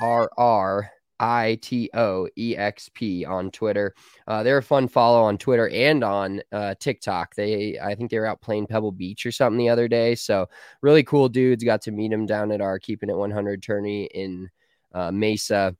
[0.02, 3.94] R R I T O E X P on Twitter.
[4.26, 7.34] Uh, they're a fun follow on Twitter and on uh, TikTok.
[7.34, 10.14] They, I think they were out playing Pebble Beach or something the other day.
[10.16, 10.50] So
[10.82, 11.64] really cool dudes.
[11.64, 14.50] Got to meet them down at our Keeping It 100 tourney in
[14.92, 15.74] uh, Mesa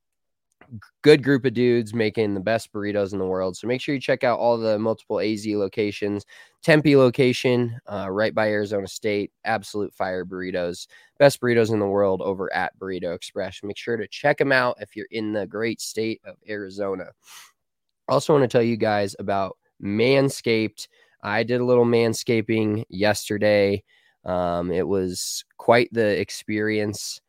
[1.03, 3.57] good group of dudes making the best burritos in the world.
[3.57, 6.25] So make sure you check out all the multiple AZ locations.
[6.63, 10.87] Tempe location, uh, right by Arizona State, absolute fire burritos,
[11.19, 13.61] best burritos in the world over at Burrito Express.
[13.63, 17.07] Make sure to check them out if you're in the great state of Arizona.
[18.09, 20.89] Also, want to tell you guys about Manscaped.
[21.23, 23.83] I did a little manscaping yesterday.
[24.25, 27.21] Um, it was quite the experience.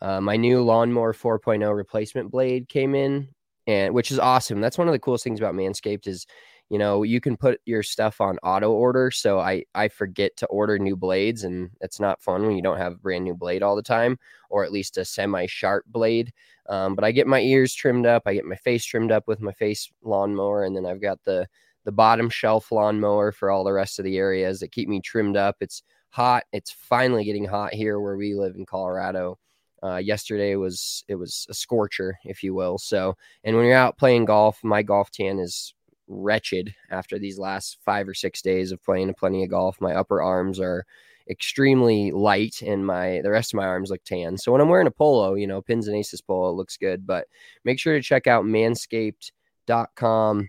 [0.00, 3.28] Uh, my new lawnmower 4.0 replacement blade came in,
[3.66, 4.60] and which is awesome.
[4.60, 6.26] That's one of the coolest things about Manscaped is,
[6.70, 9.10] you know, you can put your stuff on auto order.
[9.10, 12.78] So I I forget to order new blades, and it's not fun when you don't
[12.78, 14.18] have a brand new blade all the time,
[14.50, 16.32] or at least a semi sharp blade.
[16.68, 19.40] Um, but I get my ears trimmed up, I get my face trimmed up with
[19.40, 21.46] my face lawnmower, and then I've got the
[21.84, 25.36] the bottom shelf lawnmower for all the rest of the areas that keep me trimmed
[25.38, 25.56] up.
[25.60, 26.44] It's hot.
[26.52, 29.38] It's finally getting hot here where we live in Colorado.
[29.82, 32.78] Uh, yesterday was it was a scorcher, if you will.
[32.78, 35.74] So, and when you're out playing golf, my golf tan is
[36.08, 39.80] wretched after these last five or six days of playing plenty of golf.
[39.80, 40.84] My upper arms are
[41.30, 44.38] extremely light, and my the rest of my arms look tan.
[44.38, 47.06] So when I'm wearing a polo, you know, pins and aces polo, it looks good.
[47.06, 47.26] But
[47.64, 50.48] make sure to check out Manscaped.com.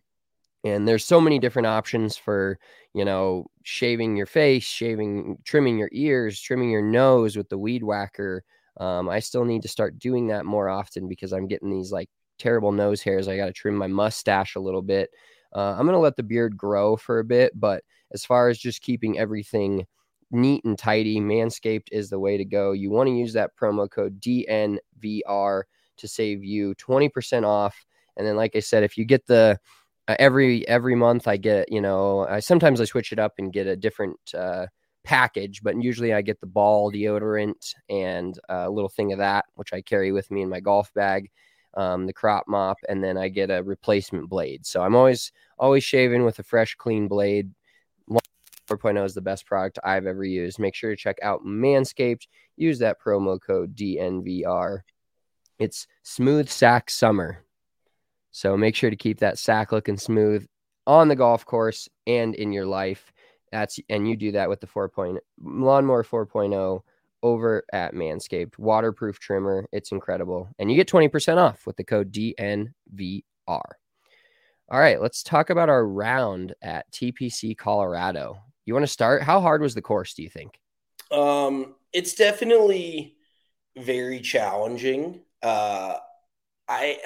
[0.65, 2.59] And there's so many different options for,
[2.93, 7.81] you know, shaving your face, shaving, trimming your ears, trimming your nose with the weed
[7.81, 8.43] whacker
[8.77, 12.09] um, I still need to start doing that more often because I'm getting these like
[12.37, 13.27] terrible nose hairs.
[13.27, 15.09] I got to trim my mustache a little bit.
[15.55, 18.57] Uh, I'm going to let the beard grow for a bit, but as far as
[18.57, 19.85] just keeping everything
[20.31, 22.71] neat and tidy, Manscaped is the way to go.
[22.71, 25.63] You want to use that promo code DNVR
[25.97, 27.85] to save you 20% off.
[28.17, 29.59] And then, like I said, if you get the
[30.07, 33.53] uh, every every month, I get you know, I sometimes I switch it up and
[33.53, 34.67] get a different uh,
[35.03, 39.73] package, but usually I get the ball deodorant and a little thing of that, which
[39.73, 41.29] I carry with me in my golf bag,
[41.75, 44.65] um, the crop mop, and then I get a replacement blade.
[44.65, 47.51] So I'm always always shaving with a fresh, clean blade.
[48.69, 50.59] 4.0 is the best product I've ever used.
[50.59, 52.27] Make sure to check out Manscaped.
[52.55, 54.81] Use that promo code DNVR.
[55.57, 57.43] It's smooth sack summer.
[58.31, 60.45] So make sure to keep that sack looking smooth
[60.85, 63.11] on the golf course and in your life.
[63.51, 66.81] That's and you do that with the 4.0 Point, lawnmower 4.0
[67.21, 69.67] over at Manscaped waterproof trimmer.
[69.71, 73.23] It's incredible, and you get 20% off with the code DNVR.
[73.47, 78.37] All right, let's talk about our round at TPC Colorado.
[78.65, 79.23] You want to start?
[79.23, 80.13] How hard was the course?
[80.13, 80.59] Do you think?
[81.11, 83.15] Um, it's definitely
[83.75, 85.21] very challenging.
[85.41, 85.97] Uh,
[86.67, 86.99] I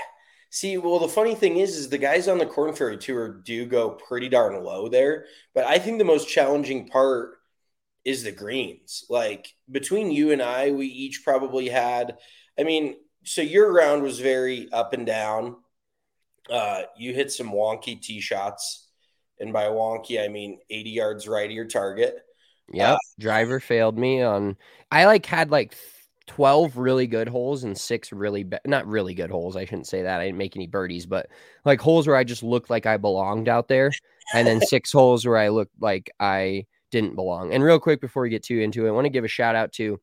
[0.54, 3.66] See, well, the funny thing is, is the guys on the Korn Ferry Tour do
[3.66, 5.26] go pretty darn low there.
[5.56, 7.38] But I think the most challenging part
[8.06, 9.04] is the greens.
[9.10, 12.20] Like between you and I, we each probably had.
[12.60, 15.56] I mean, so your round was very up and down.
[16.48, 18.90] Uh, you hit some wonky tee shots,
[19.40, 22.20] and by wonky, I mean 80 yards right of your target.
[22.72, 24.58] Yeah, uh, driver failed me on.
[24.92, 25.76] I like had like
[26.28, 29.56] 12 really good holes and six really be- not really good holes.
[29.56, 30.22] I shouldn't say that.
[30.22, 31.28] I didn't make any birdies, but
[31.66, 33.92] like holes where I just looked like I belonged out there,
[34.34, 37.54] and then six holes where I looked like I didn't belong.
[37.54, 39.56] And real quick before we get too into it, I want to give a shout
[39.56, 40.00] out to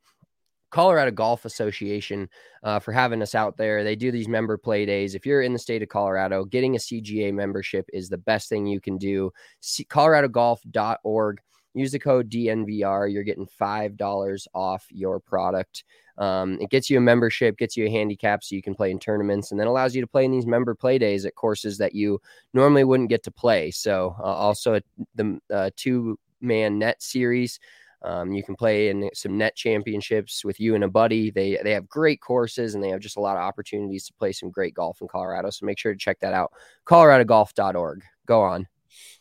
[0.70, 2.28] Colorado Golf Association
[2.62, 3.83] uh, for having us out there.
[3.83, 5.14] They do these member play days.
[5.14, 8.66] If you're in the state of Colorado, getting a CGA membership is the best thing
[8.66, 9.33] you can do.
[9.61, 11.40] C- ColoradoGolf.org
[11.74, 13.12] use the code DNVR.
[13.12, 15.85] You're getting $5 off your product.
[16.18, 18.98] Um, it gets you a membership, gets you a handicap so you can play in
[18.98, 21.94] tournaments, and then allows you to play in these member play days at courses that
[21.94, 22.20] you
[22.52, 23.70] normally wouldn't get to play.
[23.70, 24.80] So, uh, also
[25.14, 27.59] the uh, two man net series.
[28.02, 31.30] Um, you can play in some net championships with you and a buddy.
[31.30, 34.33] They they have great courses and they have just a lot of opportunities to play
[34.33, 35.50] some great golf in Colorado.
[35.50, 36.52] So make sure to check that out.
[36.87, 38.02] ColoradoGolf.org.
[38.26, 38.68] Go on.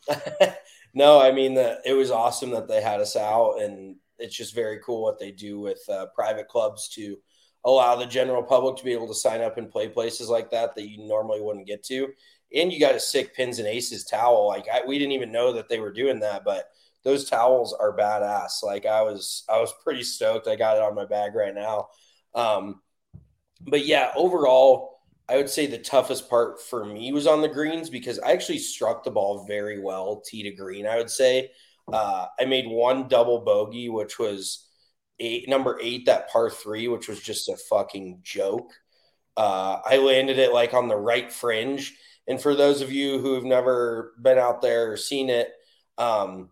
[0.93, 4.55] no, I mean the, it was awesome that they had us out, and it's just
[4.55, 7.17] very cool what they do with uh, private clubs to
[7.65, 10.75] allow the general public to be able to sign up and play places like that
[10.75, 12.07] that you normally wouldn't get to.
[12.55, 14.47] And you got a sick pins and aces towel.
[14.47, 16.69] Like I, we didn't even know that they were doing that, but
[17.03, 18.63] those towels are badass.
[18.63, 20.47] Like I was, I was pretty stoked.
[20.47, 21.89] I got it on my bag right now.
[22.33, 22.81] Um,
[23.61, 24.98] but yeah, overall,
[25.29, 28.57] I would say the toughest part for me was on the greens because I actually
[28.57, 30.87] struck the ball very well, tee to green.
[30.87, 31.51] I would say
[31.91, 34.67] uh, I made one double bogey, which was
[35.19, 38.71] eight, number eight, that par three, which was just a fucking joke.
[39.37, 41.95] Uh, I landed it like on the right fringe.
[42.27, 45.49] And for those of you who have never been out there or seen it,
[45.97, 46.49] um,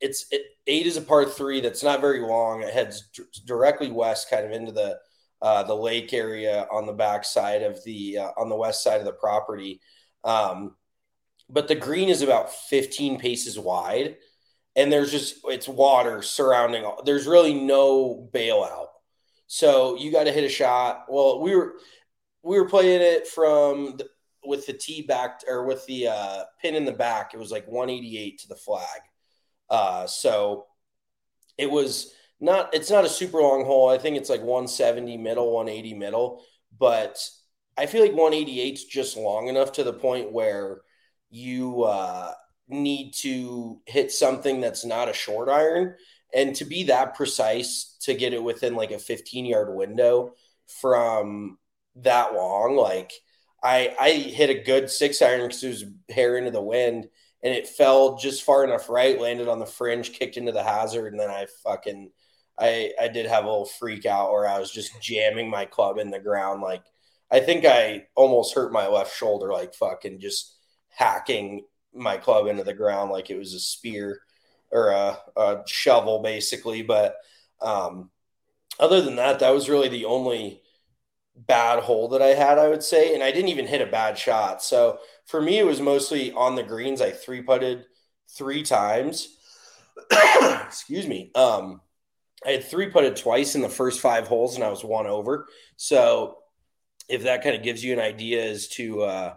[0.00, 2.62] it's it, eight is a par three that's not very long.
[2.62, 4.98] It heads d- directly west, kind of into the
[5.42, 9.00] uh, the lake area on the back side of the uh, on the west side
[9.00, 9.80] of the property.
[10.24, 10.76] Um,
[11.48, 14.16] but the green is about 15 paces wide,
[14.76, 16.84] and there's just it's water surrounding.
[16.84, 18.88] All, there's really no bailout,
[19.46, 21.06] so you got to hit a shot.
[21.08, 21.74] Well, we were
[22.42, 24.08] we were playing it from the,
[24.44, 27.34] with the tee back or with the uh, pin in the back.
[27.34, 29.00] It was like 188 to the flag
[29.70, 30.66] uh, so
[31.56, 33.88] it was not, it's not a super long hole.
[33.88, 36.42] I think it's like 170 middle, 180 middle,
[36.78, 37.18] but
[37.76, 40.80] I feel like 188 is just long enough to the point where
[41.30, 42.32] you uh,
[42.68, 45.94] need to hit something that's not a short iron.
[46.32, 50.34] And to be that precise to get it within like a 15 yard window
[50.80, 51.58] from
[51.96, 53.12] that long, like
[53.62, 57.08] I, I hit a good six iron because it was hair into the wind
[57.42, 61.12] and it fell just far enough right, landed on the fringe, kicked into the hazard,
[61.12, 62.10] and then I fucking
[62.60, 65.98] I I did have a little freak out where I was just jamming my club
[65.98, 66.62] in the ground.
[66.62, 66.84] Like
[67.30, 70.56] I think I almost hurt my left shoulder, like fucking just
[70.88, 74.20] hacking my club into the ground like it was a spear
[74.70, 76.82] or a, a shovel, basically.
[76.82, 77.16] But
[77.60, 78.10] um,
[78.78, 80.62] other than that, that was really the only
[81.36, 83.14] bad hole that I had, I would say.
[83.14, 84.62] And I didn't even hit a bad shot.
[84.62, 87.00] So for me, it was mostly on the greens.
[87.00, 87.86] I three putted
[88.28, 89.36] three times.
[90.66, 91.30] Excuse me.
[91.34, 91.80] Um,
[92.46, 95.46] I had three putted twice in the first five holes and I was one over.
[95.76, 96.38] So
[97.08, 99.34] if that kind of gives you an idea as to uh,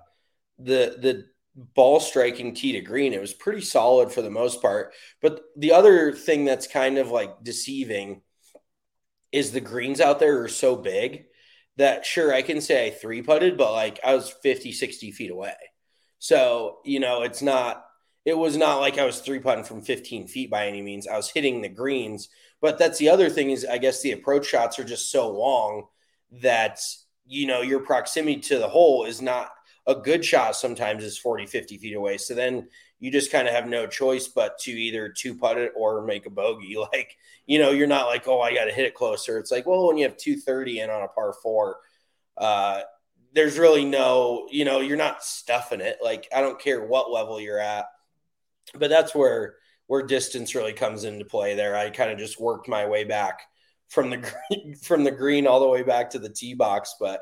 [0.59, 4.93] the the ball striking tee to green, it was pretty solid for the most part.
[5.21, 8.21] But the other thing that's kind of like deceiving
[9.31, 11.25] is the greens out there are so big
[11.77, 15.31] that sure I can say I three putted, but like I was 50, 60 feet
[15.31, 15.55] away.
[16.19, 17.83] So, you know, it's not,
[18.25, 21.07] it was not like I was three putting from 15 feet by any means.
[21.07, 22.29] I was hitting the greens.
[22.63, 25.87] But that's the other thing is I guess the approach shots are just so long
[26.41, 26.79] that,
[27.25, 29.49] you know, your proximity to the hole is not
[29.85, 32.17] a good shot sometimes is 40, 50 feet away.
[32.17, 32.69] So then
[33.01, 36.25] you just kind of have no choice but to either two putt it or make
[36.25, 36.77] a bogey.
[36.93, 39.37] Like, you know, you're not like, oh, I got to hit it closer.
[39.39, 41.79] It's like, well, when you have 230 in on a par four,
[42.37, 42.79] uh,
[43.33, 45.97] there's really no, you know, you're not stuffing it.
[46.01, 47.87] Like, I don't care what level you're at,
[48.73, 49.55] but that's where
[49.93, 51.55] where distance really comes into play.
[51.55, 53.43] There, I kind of just worked my way back
[53.89, 54.17] from the
[54.49, 57.21] green, from the green all the way back to the tee box, but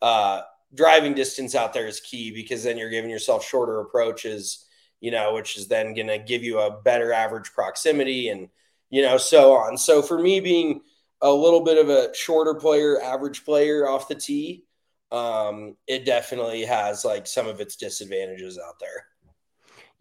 [0.00, 0.42] uh,
[0.74, 4.66] driving distance out there is key because then you're giving yourself shorter approaches
[5.02, 8.48] you know, which is then going to give you a better average proximity and,
[8.88, 9.76] you know, so on.
[9.76, 10.80] So for me, being
[11.20, 14.62] a little bit of a shorter player, average player off the tee,
[15.10, 19.06] um, it definitely has like some of its disadvantages out there.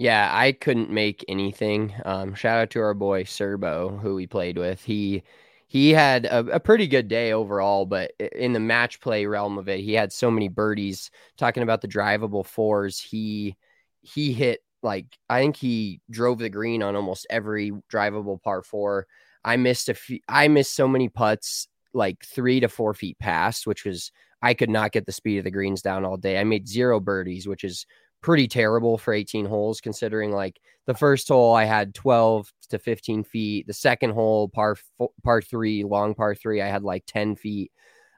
[0.01, 1.93] Yeah, I couldn't make anything.
[2.05, 4.83] Um, shout out to our boy Serbo, who we played with.
[4.83, 5.21] He
[5.67, 9.69] he had a, a, pretty good day overall, but in the match play realm of
[9.69, 11.11] it, he had so many birdies.
[11.37, 13.55] Talking about the drivable fours, he
[14.01, 19.05] he hit like I think he drove the green on almost every drivable par four.
[19.45, 20.17] I missed a few.
[20.27, 24.11] I missed so many putts, like three to four feet past, which was
[24.41, 26.39] I could not get the speed of the greens down all day.
[26.39, 27.85] I made zero birdies, which is
[28.21, 33.23] pretty terrible for 18 holes, considering like the first hole I had 12 to 15
[33.23, 33.67] feet.
[33.67, 34.77] The second hole, par
[35.23, 37.71] par three, long par three, I had like 10 feet.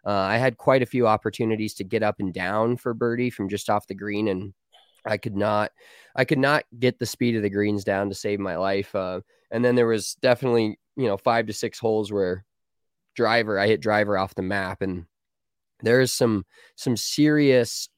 [0.05, 3.49] Uh, I had quite a few opportunities to get up and down for birdie from
[3.49, 4.53] just off the green, and
[5.05, 5.71] I could not,
[6.15, 8.93] I could not get the speed of the greens down to save my life.
[8.95, 12.45] Uh, And then there was definitely, you know, five to six holes where
[13.15, 15.05] driver, I hit driver off the map and
[15.81, 16.45] there's some
[16.75, 17.89] some serious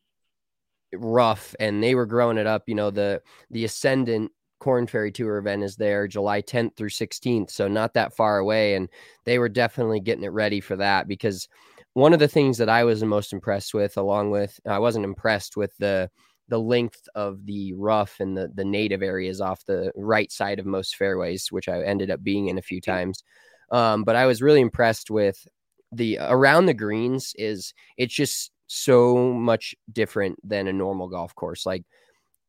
[1.00, 3.22] rough and they were growing it up, you know, the
[3.52, 8.16] the ascendant Korn Ferry Tour event is there July 10th through 16th, so not that
[8.16, 8.90] far away and
[9.26, 11.48] they were definitely getting it ready for that because
[11.94, 15.06] one of the things that I was the most impressed with along with I wasn't
[15.06, 16.10] impressed with the
[16.48, 20.66] the length of the rough and the the native areas off the right side of
[20.66, 23.24] most fairways, which I ended up being in a few times.
[23.72, 25.48] Um, but I was really impressed with
[25.92, 27.34] the around the greens.
[27.38, 31.66] Is it's just so much different than a normal golf course.
[31.66, 31.84] Like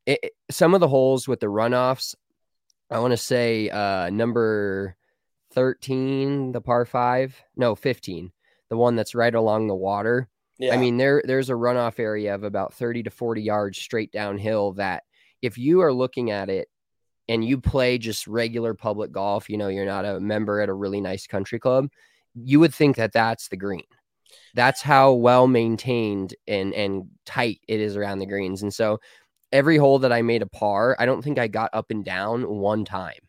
[0.06, 2.14] it, some of the holes with the runoffs,
[2.90, 4.96] I want to say uh, number
[5.52, 8.32] thirteen, the par five, no fifteen,
[8.70, 10.74] the one that's right along the water yeah.
[10.74, 14.72] I mean, there there's a runoff area of about 30 to 40 yards straight downhill
[14.74, 15.02] that
[15.42, 16.68] if you are looking at it
[17.28, 20.74] and you play just regular public golf, you know, you're not a member at a
[20.74, 21.88] really nice country club,
[22.34, 23.84] you would think that that's the green.
[24.54, 28.62] That's how well maintained and and tight it is around the greens.
[28.62, 28.98] And so
[29.52, 32.48] every hole that I made a par, I don't think I got up and down
[32.48, 33.26] one time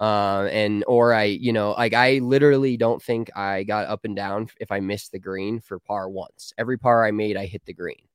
[0.00, 4.16] uh, and or I, you know, like I literally don't think I got up and
[4.16, 6.54] down if I missed the green for par once.
[6.56, 8.08] Every par I made, I hit the green.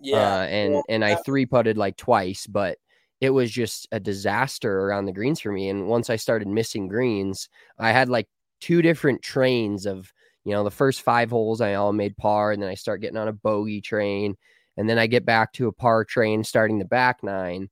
[0.00, 2.78] Yeah, uh, and and I three putted like twice, but
[3.20, 5.68] it was just a disaster around the greens for me.
[5.68, 8.28] And once I started missing greens, I had like
[8.60, 10.12] two different trains of,
[10.44, 13.18] you know, the first five holes I all made par, and then I start getting
[13.18, 14.36] on a bogey train,
[14.76, 17.68] and then I get back to a par train starting the back nine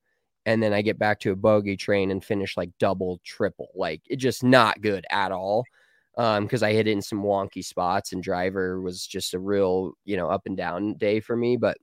[0.47, 3.69] and then I get back to a bogey train and finish like double, triple.
[3.75, 5.65] Like it just not good at all.
[6.19, 9.93] Um, because I hit it in some wonky spots and driver was just a real,
[10.05, 11.57] you know, up and down day for me.
[11.57, 11.79] But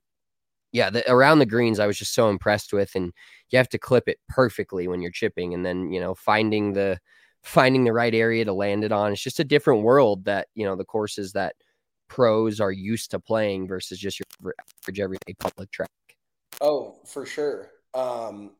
[0.74, 3.14] yeah, the, around the greens, I was just so impressed with, and
[3.52, 7.00] you have to clip it perfectly when you're chipping, and then you know finding the
[7.48, 9.12] finding the right area to land it on.
[9.12, 11.56] It's just a different world that you know the courses that
[12.08, 15.90] pros are used to playing versus just your average everyday public track.
[16.62, 18.52] Oh, for sure um,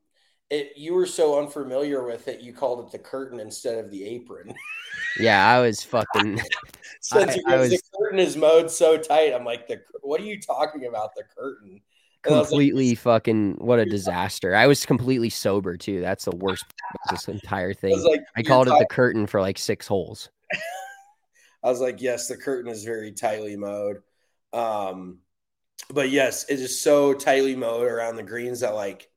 [0.50, 4.04] it you were so unfamiliar with it, you called it the curtain instead of the
[4.04, 4.54] apron.
[5.20, 6.42] yeah, I was fucking.
[7.02, 10.26] Since I, I was, the curtain is mowed so tight, I'm like, the what are
[10.26, 11.16] you talking about?
[11.16, 11.82] The curtain.
[12.28, 14.56] Completely like, fucking what a disaster.
[14.56, 16.02] I was completely sober too.
[16.02, 16.66] That's the worst
[17.10, 17.94] this entire thing.
[17.94, 20.30] I, like, I called it the curtain for like six holes.
[21.64, 23.98] I was like, yes, the curtain is very tightly mowed.
[24.54, 25.20] Um,
[25.90, 29.10] but yes, it is so tightly mowed around the greens that like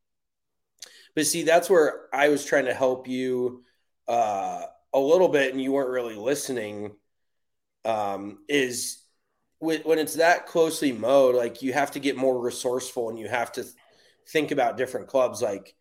[1.15, 3.65] but see, that's where I was trying to help you
[4.07, 6.93] uh, a little bit, and you weren't really listening.
[7.85, 9.00] Um, is
[9.61, 13.53] when it's that closely mowed, like you have to get more resourceful, and you have
[13.53, 13.65] to
[14.29, 15.43] think about different clubs.
[15.43, 15.75] Like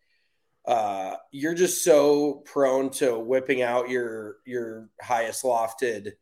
[0.66, 6.12] uh, you're just so prone to whipping out your your highest lofted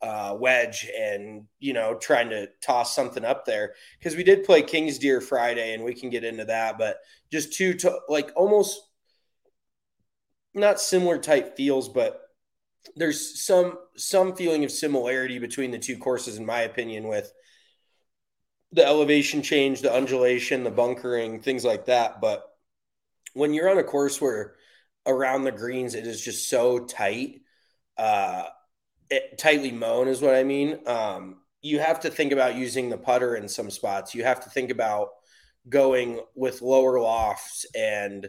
[0.00, 4.62] uh, wedge and you know trying to toss something up there because we did play
[4.62, 6.98] King's Deer Friday and we can get into that, but
[7.30, 8.80] just two to like almost
[10.54, 12.23] not similar type feels, but
[12.96, 17.32] there's some some feeling of similarity between the two courses in my opinion with
[18.72, 22.20] the elevation change, the undulation, the bunkering, things like that.
[22.20, 22.44] But
[23.32, 24.54] when you're on a course where
[25.06, 27.42] around the greens it is just so tight,
[27.96, 28.44] uh,
[29.10, 30.80] it, tightly mown is what I mean.
[30.86, 34.14] Um, you have to think about using the putter in some spots.
[34.14, 35.10] You have to think about
[35.68, 38.28] going with lower lofts, and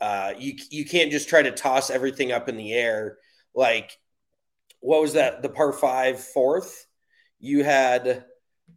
[0.00, 3.18] uh, you you can't just try to toss everything up in the air.
[3.54, 3.98] Like,
[4.80, 5.42] what was that?
[5.42, 6.86] The par five fourth.
[7.38, 8.24] You had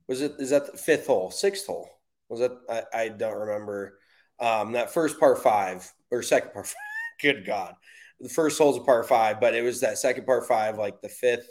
[0.07, 1.89] was it is that the fifth hole, sixth hole?
[2.29, 3.99] Was that I, I don't remember.
[4.39, 6.75] Um, that first par five or second par five.
[7.21, 7.75] Good God
[8.19, 11.09] the first hole's a par five, but it was that second par five, like the
[11.09, 11.49] fifth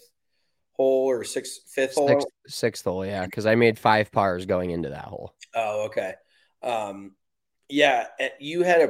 [0.73, 4.71] hole or sixth, fifth hole, sixth, sixth hole, yeah, because I made five pars going
[4.71, 5.35] into that hole.
[5.55, 6.15] Oh, okay.
[6.63, 7.15] Um,
[7.69, 8.07] yeah,
[8.41, 8.81] you had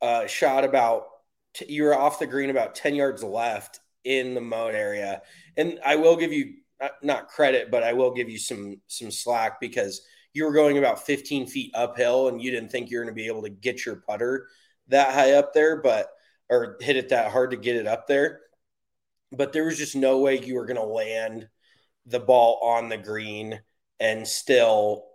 [0.00, 1.06] a, a shot about
[1.54, 5.22] t- you were off the green about ten yards left in the mode area,
[5.56, 9.10] and I will give you uh, not credit, but I will give you some some
[9.10, 10.02] slack because
[10.34, 13.20] you were going about 15 feet uphill and you didn't think you were going to
[13.20, 14.48] be able to get your putter
[14.88, 16.08] that high up there, but
[16.50, 18.40] or hit it that hard to get it up there.
[19.30, 21.48] But there was just no way you were going to land
[22.06, 23.60] the ball on the green
[24.00, 25.06] and still,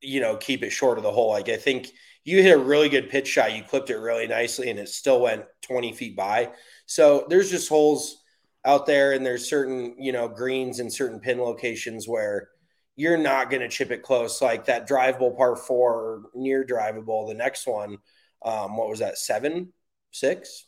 [0.00, 1.30] you know, keep it short of the hole.
[1.30, 1.88] Like I think
[2.24, 3.54] you hit a really good pitch shot.
[3.54, 6.50] You clipped it really nicely and it still went 20 feet by.
[6.86, 8.22] So there's just holes
[8.64, 12.48] out there and there's certain, you know, greens and certain pin locations where
[12.96, 14.40] you're not going to chip it close.
[14.40, 17.98] Like that drivable par four, near drivable, the next one,
[18.42, 19.72] um, what was that, seven,
[20.10, 20.66] six?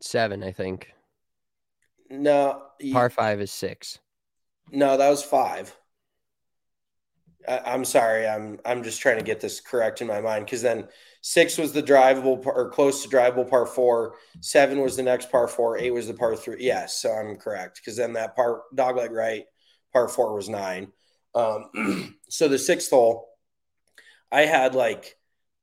[0.00, 0.92] Seven, I think.
[2.10, 3.98] No, you- Par five is six.
[4.70, 5.74] no, that was five.
[7.46, 10.62] I, I'm sorry, I'm I'm just trying to get this correct in my mind because
[10.62, 10.88] then
[11.20, 15.30] six was the drivable par, or close to drivable par four, seven was the next
[15.30, 16.56] par four, eight was the par three.
[16.60, 19.44] Yes, so I'm correct because then that par dogleg right
[19.92, 20.92] par four was nine.
[21.34, 23.28] Um, so the sixth hole,
[24.32, 25.16] I had like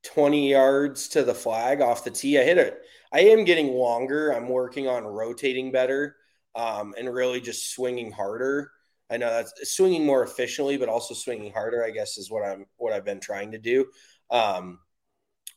[0.06, 2.40] 20 yards to the flag off the tee.
[2.40, 2.80] I hit it.
[3.12, 4.32] I am getting longer.
[4.32, 6.16] I'm working on rotating better
[6.56, 8.72] um, and really just swinging harder.
[9.10, 11.84] I know that's swinging more efficiently, but also swinging harder.
[11.84, 13.86] I guess is what I'm what I've been trying to do.
[14.32, 14.80] Um,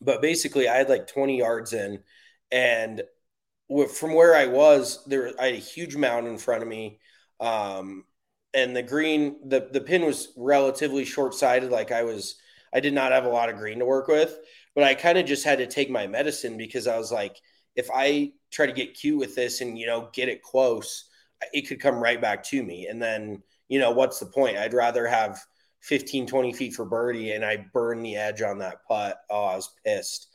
[0.00, 2.00] but basically, I had like 20 yards in,
[2.52, 3.02] and
[3.94, 7.00] from where I was, there I had a huge mound in front of me,
[7.40, 8.04] um,
[8.54, 11.70] and the green the the pin was relatively short sighted.
[11.70, 12.36] Like I was,
[12.72, 14.36] I did not have a lot of green to work with,
[14.74, 17.36] but I kind of just had to take my medicine because I was like,
[17.76, 21.07] if I try to get cute with this and you know get it close
[21.52, 22.86] it could come right back to me.
[22.86, 24.56] And then, you know, what's the point?
[24.56, 25.40] I'd rather have
[25.80, 29.18] 15, 20 feet for birdie and I burn the edge on that putt.
[29.30, 30.28] Oh, I was pissed.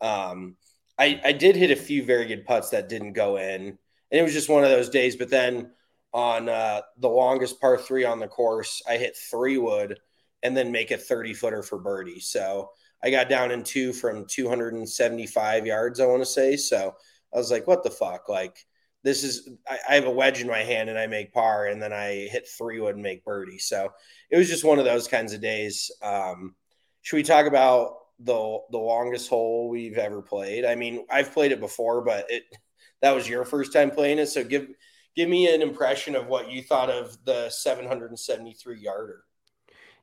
[0.00, 0.56] Um,
[0.98, 3.78] I, I did hit a few very good putts that didn't go in.
[4.10, 5.16] And it was just one of those days.
[5.16, 5.70] But then
[6.12, 9.98] on uh, the longest par three on the course, I hit three wood
[10.42, 12.20] and then make a 30 footer for birdie.
[12.20, 12.70] So
[13.02, 16.56] I got down in two from 275 yards, I want to say.
[16.56, 16.96] So
[17.32, 18.28] I was like, what the fuck?
[18.28, 18.66] Like,
[19.08, 21.80] this is I, I, have a wedge in my hand and I make par and
[21.80, 23.58] then I hit three wood and make birdie.
[23.58, 23.90] So
[24.30, 25.90] it was just one of those kinds of days.
[26.02, 26.54] Um,
[27.00, 30.66] should we talk about the the longest hole we've ever played?
[30.66, 32.44] I mean, I've played it before, but it
[33.00, 34.26] that was your first time playing it.
[34.26, 34.68] So give
[35.16, 39.24] give me an impression of what you thought of the 773 yarder.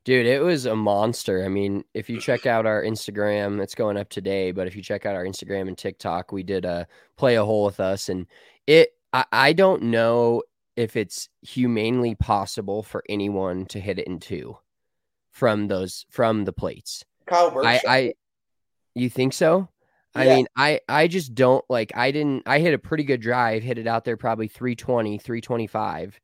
[0.03, 1.43] Dude, it was a monster.
[1.43, 4.84] I mean, if you check out our Instagram, it's going up today, but if you
[4.84, 6.88] check out our Instagram and TikTok, we did a
[7.18, 8.28] play a hole with us and
[8.68, 10.43] it I, I don't know
[10.76, 14.57] if it's humanely possible for anyone to hit it in two
[15.32, 17.05] from those from the plates.
[17.26, 17.66] Kyle.
[17.66, 18.13] I, I
[18.93, 19.70] you think so?
[20.16, 20.22] Yeah.
[20.22, 23.63] I mean, I I just don't like I didn't I hit a pretty good drive,
[23.63, 26.20] hit it out there probably 320, 325.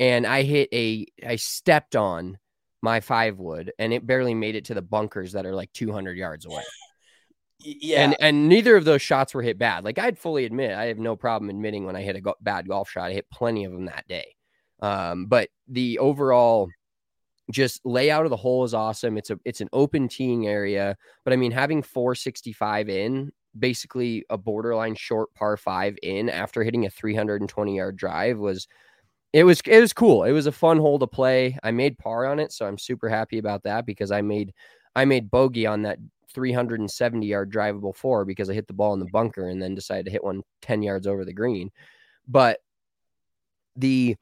[0.00, 2.38] And I hit a I stepped on
[2.82, 6.16] my five wood and it barely made it to the bunkers that are like 200
[6.16, 6.62] yards away.
[7.60, 9.84] Yeah, and and neither of those shots were hit bad.
[9.84, 12.68] Like I'd fully admit, I have no problem admitting when I hit a go- bad
[12.68, 13.10] golf shot.
[13.10, 14.36] I hit plenty of them that day.
[14.80, 16.68] Um, but the overall
[17.50, 19.18] just layout of the hole is awesome.
[19.18, 24.38] It's a it's an open teeing area, but I mean having 465 in, basically a
[24.38, 28.68] borderline short par 5 in after hitting a 320 yard drive was
[29.32, 30.24] it was it was cool.
[30.24, 31.58] It was a fun hole to play.
[31.62, 34.54] I made par on it, so I'm super happy about that because I made
[34.94, 35.98] I made bogey on that
[36.32, 40.06] 370 yard drivable four because I hit the ball in the bunker and then decided
[40.06, 41.70] to hit one 10 yards over the green.
[42.26, 42.60] But
[43.76, 44.16] the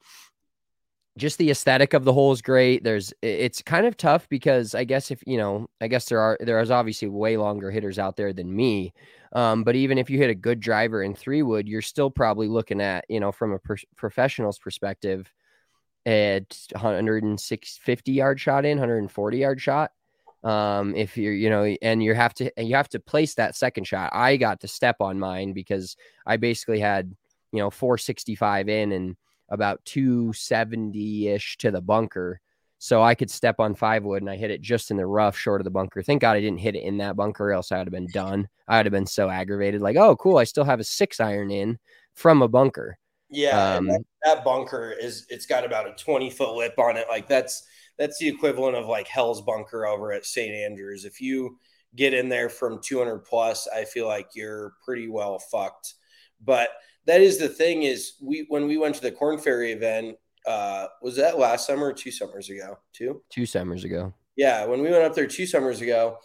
[1.17, 2.83] just the aesthetic of the hole is great.
[2.83, 6.37] There's it's kind of tough because I guess if you know, I guess there are
[6.39, 8.93] there is obviously way longer hitters out there than me.
[9.33, 12.47] Um, but even if you hit a good driver in three wood, you're still probably
[12.47, 15.31] looking at you know from a per- professional's perspective
[16.05, 19.91] at 150 yard shot in, 140 yard shot
[20.43, 23.85] um if you're you know and you have to you have to place that second
[23.85, 24.11] shot.
[24.13, 27.15] I got to step on mine because i basically had
[27.51, 29.15] you know 465 in and
[29.49, 32.39] about 270-ish to the bunker.
[32.77, 35.35] So i could step on five wood and i hit it just in the rough
[35.35, 36.03] short of the bunker.
[36.03, 38.47] Thank god i didn't hit it in that bunker else i would have been done.
[38.67, 41.49] I would have been so aggravated like oh cool i still have a six iron
[41.49, 41.79] in
[42.13, 42.99] from a bunker.
[43.29, 47.07] Yeah um, that, that bunker is it's got about a 20 foot lip on it.
[47.09, 47.63] Like that's
[47.97, 50.53] that's the equivalent of like Hell's Bunker over at St.
[50.53, 51.05] Andrews.
[51.05, 51.57] If you
[51.95, 55.95] get in there from 200 plus, I feel like you're pretty well fucked.
[56.43, 56.69] But
[57.05, 60.87] that is the thing is we when we went to the Korn Ferry event, uh,
[61.01, 62.77] was that last summer or two summers ago?
[62.93, 63.21] Two?
[63.29, 64.13] Two summers ago.
[64.35, 66.17] Yeah, when we went up there two summers ago,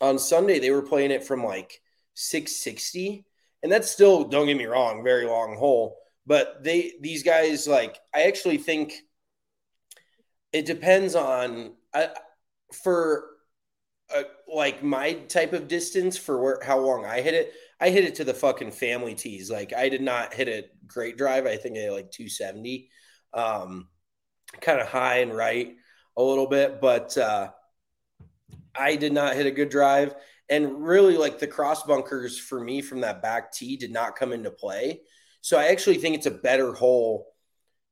[0.00, 1.80] on Sunday they were playing it from like
[2.14, 3.24] 660.
[3.62, 5.96] And that's still, don't get me wrong, very long hole.
[6.26, 8.94] But they these guys like I actually think
[10.56, 12.08] it depends on I,
[12.72, 13.26] for
[14.14, 17.52] a, like my type of distance for where how long I hit it.
[17.78, 19.50] I hit it to the fucking family tees.
[19.50, 21.44] Like I did not hit a great drive.
[21.44, 22.88] I think I like 270,
[23.34, 23.88] um,
[24.62, 25.74] kind of high and right
[26.16, 27.50] a little bit, but uh,
[28.74, 30.14] I did not hit a good drive.
[30.48, 34.32] And really, like the cross bunkers for me from that back tee did not come
[34.32, 35.02] into play.
[35.42, 37.26] So I actually think it's a better hole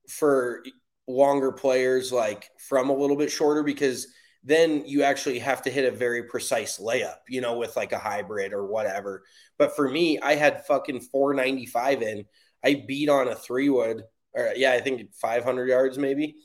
[0.09, 0.63] for
[1.07, 4.09] longer players like from a little bit shorter because
[4.43, 7.99] then you actually have to hit a very precise layup, you know, with like a
[7.99, 9.25] hybrid or whatever.
[9.59, 12.25] But for me, I had fucking 495 in.
[12.63, 14.03] I beat on a three wood,
[14.35, 16.37] or yeah, I think 500 yards maybe.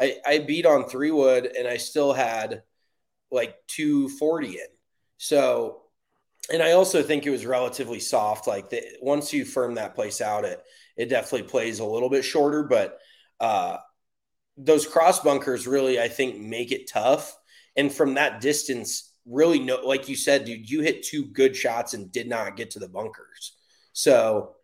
[0.00, 2.62] I, I beat on three wood and I still had
[3.30, 4.56] like 240 in.
[5.18, 5.82] So,
[6.52, 8.46] and I also think it was relatively soft.
[8.46, 10.62] Like the, once you firm that place out, it
[10.96, 12.62] it definitely plays a little bit shorter.
[12.62, 12.98] But
[13.40, 13.78] uh,
[14.58, 17.36] those cross bunkers really, I think, make it tough.
[17.76, 21.94] And from that distance, really, no, like you said, dude, you hit two good shots
[21.94, 23.56] and did not get to the bunkers.
[23.92, 24.56] So,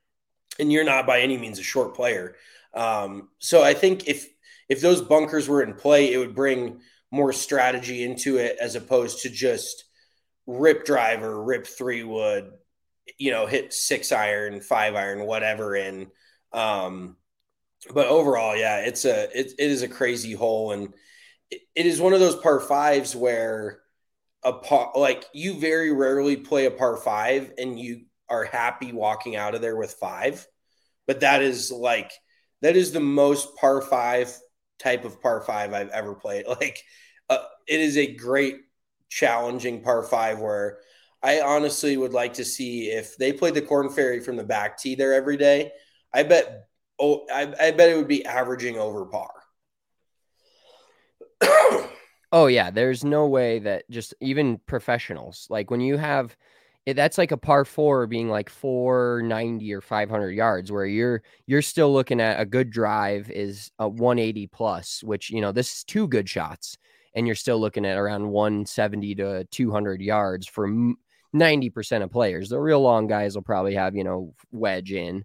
[0.59, 2.35] and you're not by any means a short player.
[2.75, 4.29] Um, so I think if
[4.69, 6.81] if those bunkers were in play, it would bring
[7.11, 9.85] more strategy into it as opposed to just
[10.47, 12.51] rip driver, rip three wood,
[13.19, 16.11] you know, hit six iron, five iron, whatever in.
[16.53, 17.17] Um,
[17.93, 20.95] but overall, yeah, it's a it, it is a crazy hole, and
[21.51, 23.81] it, it is one of those par fives where
[24.43, 29.37] a par like you very rarely play a par five and you are happy walking
[29.37, 30.47] out of there with five,
[31.07, 32.13] but that is like
[32.63, 34.35] that is the most par five
[34.79, 36.47] type of par five I've ever played.
[36.61, 36.83] Like,
[37.29, 38.57] uh, it is a great
[39.09, 40.79] challenging par five where
[41.23, 44.79] I honestly would like to see if they played the Korn Ferry from the back
[44.79, 45.73] tee there every day.
[46.13, 46.69] I bet.
[46.99, 49.33] Oh, I, I bet it would be averaging over par.
[52.33, 56.37] oh yeah, there's no way that just even professionals like when you have
[56.87, 61.93] that's like a par four being like 490 or 500 yards where you're you're still
[61.93, 66.07] looking at a good drive is a 180 plus which you know this is two
[66.07, 66.77] good shots
[67.15, 70.69] and you're still looking at around 170 to 200 yards for
[71.35, 72.49] 90% of players.
[72.49, 75.25] The real long guys will probably have you know wedge in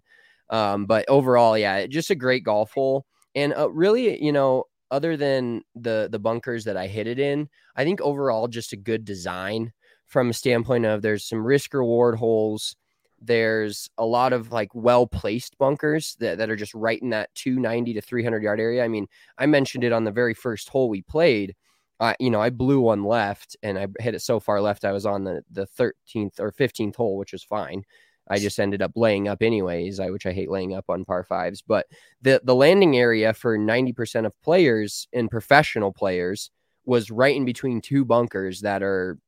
[0.50, 5.16] um, but overall yeah just a great golf hole and uh, really you know other
[5.16, 9.04] than the the bunkers that i hit it in i think overall just a good
[9.04, 9.72] design
[10.10, 12.74] from a standpoint of there's some risk reward holes.
[13.20, 17.32] There's a lot of like well placed bunkers that, that are just right in that
[17.36, 18.84] 290 to 300 yard area.
[18.84, 19.06] I mean,
[19.38, 21.54] I mentioned it on the very first hole we played.
[22.00, 24.84] Uh, you know, I blew one left and I hit it so far left.
[24.84, 27.84] I was on the, the 13th or 15th hole, which was fine.
[28.30, 31.24] I just ended up laying up anyways, I, which I hate laying up on par
[31.24, 31.62] fives.
[31.62, 31.86] But
[32.22, 36.50] the, the landing area for 90% of players and professional players
[36.84, 39.18] was right in between two bunkers that are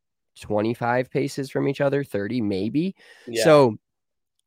[0.40, 2.94] 25 paces from each other, 30 maybe.
[3.26, 3.44] Yeah.
[3.44, 3.78] So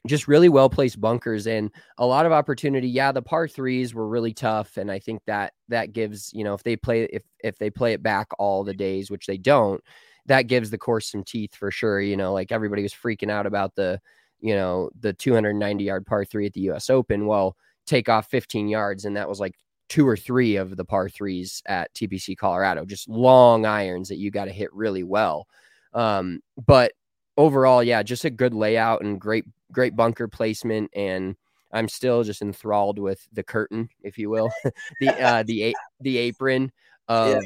[0.07, 2.87] just really well placed bunkers and a lot of opportunity.
[2.87, 6.53] Yeah, the par threes were really tough, and I think that that gives you know
[6.53, 9.81] if they play if if they play it back all the days, which they don't,
[10.27, 11.99] that gives the course some teeth for sure.
[11.99, 13.99] You know, like everybody was freaking out about the
[14.39, 16.89] you know the 290 yard par three at the U.S.
[16.89, 17.27] Open.
[17.27, 17.55] Well,
[17.85, 19.55] take off 15 yards, and that was like
[19.87, 24.31] two or three of the par threes at TPC Colorado, just long irons that you
[24.31, 25.47] got to hit really well.
[25.93, 26.93] Um, but
[27.37, 30.89] overall, yeah, just a good layout and great, great bunker placement.
[30.95, 31.35] And
[31.71, 34.49] I'm still just enthralled with the curtain, if you will,
[35.01, 36.71] the uh, the the apron
[37.07, 37.43] of.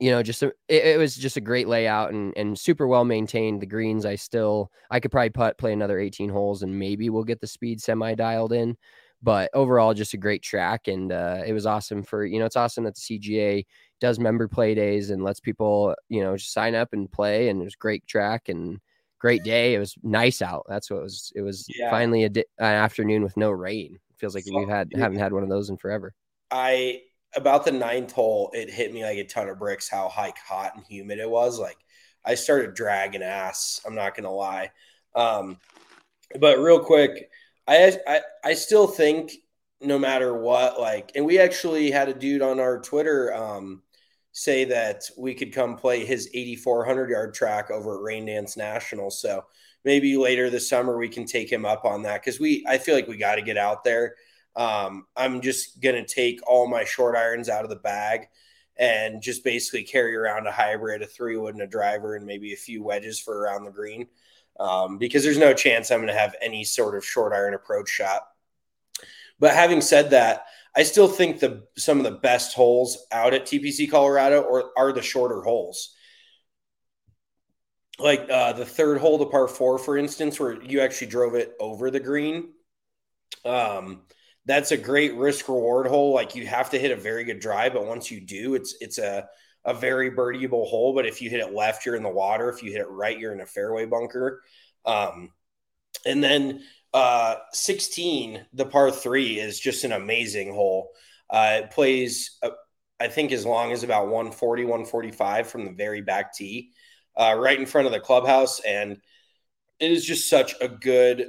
[0.00, 0.06] Yeah.
[0.06, 3.04] You know, just a, it, it, was just a great layout and, and super well
[3.04, 3.62] maintained.
[3.62, 7.24] The greens, I still I could probably put, play another 18 holes and maybe we'll
[7.24, 8.76] get the speed semi dialed in
[9.22, 12.56] but overall just a great track and uh, it was awesome for you know it's
[12.56, 13.64] awesome that the cga
[14.04, 17.48] does member play days and lets people, you know, just sign up and play.
[17.48, 18.78] And it was great track and
[19.18, 19.74] great day.
[19.74, 20.66] It was nice out.
[20.68, 21.32] That's what it was.
[21.34, 21.90] It was yeah.
[21.90, 23.94] finally a di- an afternoon with no rain.
[23.94, 26.12] It feels like so, we've had haven't had one of those in forever.
[26.50, 27.00] I
[27.36, 30.76] about the ninth hole, it hit me like a ton of bricks how high hot
[30.76, 31.58] and humid it was.
[31.58, 31.78] Like
[32.24, 33.80] I started dragging ass.
[33.86, 34.70] I'm not gonna lie.
[35.14, 35.58] Um,
[36.40, 37.30] but real quick,
[37.66, 39.32] I, I I still think
[39.80, 43.82] no matter what, like, and we actually had a dude on our Twitter um,
[44.32, 49.10] say that we could come play his 8,400 yard track over at RainDance National.
[49.10, 49.44] So
[49.84, 52.94] maybe later this summer we can take him up on that because we, I feel
[52.94, 54.16] like we got to get out there.
[54.56, 58.28] Um, I'm just going to take all my short irons out of the bag
[58.76, 62.52] and just basically carry around a hybrid, a three wood, and a driver, and maybe
[62.52, 64.06] a few wedges for around the green.
[64.58, 67.88] Um, because there's no chance I'm going to have any sort of short iron approach
[67.88, 68.22] shot.
[69.40, 70.46] But having said that,
[70.76, 74.92] I still think the some of the best holes out at TPC Colorado or are
[74.92, 75.94] the shorter holes.
[77.98, 81.54] Like uh, the third hole, the par four, for instance, where you actually drove it
[81.60, 82.50] over the green.
[83.44, 84.02] Um,
[84.46, 86.14] that's a great risk reward hole.
[86.14, 88.98] Like you have to hit a very good drive, but once you do, it's it's
[88.98, 89.28] a
[89.64, 90.94] a very birdieable hole.
[90.94, 92.50] But if you hit it left, you're in the water.
[92.50, 94.42] If you hit it right, you're in a fairway bunker.
[94.84, 95.30] Um,
[96.04, 100.90] and then uh, 16, the par three is just an amazing hole.
[101.30, 102.50] Uh, it plays uh,
[103.00, 106.70] I think as long as about 140, 145 from the very back tee,
[107.16, 108.60] uh, right in front of the clubhouse.
[108.60, 108.98] And
[109.80, 111.28] it is just such a good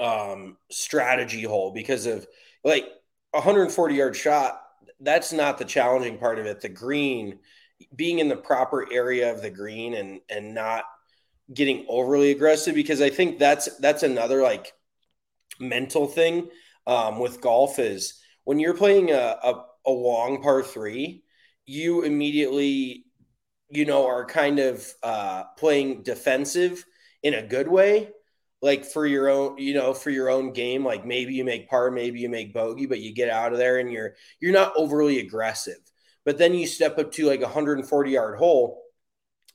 [0.00, 2.26] um, strategy hole because of
[2.64, 2.86] like
[3.32, 4.62] 140 yard shot.
[5.00, 6.60] That's not the challenging part of it.
[6.60, 7.38] The green,
[7.94, 10.84] being in the proper area of the green and and not
[11.52, 14.72] getting overly aggressive because I think that's that's another like
[15.58, 16.48] mental thing
[16.86, 21.22] um, with golf is when you're playing a, a, a long par three,
[21.66, 23.04] you immediately
[23.70, 26.84] you know are kind of uh, playing defensive
[27.22, 28.10] in a good way
[28.62, 31.90] like for your own you know for your own game like maybe you make par
[31.90, 35.18] maybe you make bogey but you get out of there and you're you're not overly
[35.18, 35.78] aggressive.
[36.24, 38.82] But then you step up to like a 140 yard hole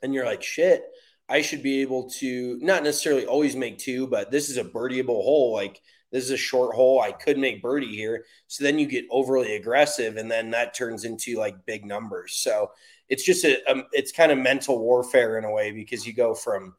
[0.02, 0.84] and you're like shit
[1.30, 5.24] i should be able to not necessarily always make two but this is a birdieable
[5.24, 5.54] hole.
[5.54, 5.82] Like
[6.12, 7.02] this is a short hole.
[7.02, 8.24] I could make birdie here.
[8.48, 12.38] So then you get overly aggressive and then that turns into like big numbers.
[12.38, 12.72] So
[13.10, 16.34] it's just a, a it's kind of mental warfare in a way because you go
[16.34, 16.74] from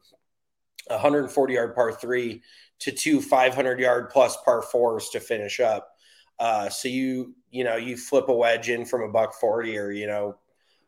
[0.89, 2.41] 140 yard par three
[2.79, 5.89] to two 500 yard plus par fours to finish up.
[6.39, 9.91] Uh, so you you know you flip a wedge in from a buck 40 or
[9.91, 10.37] you know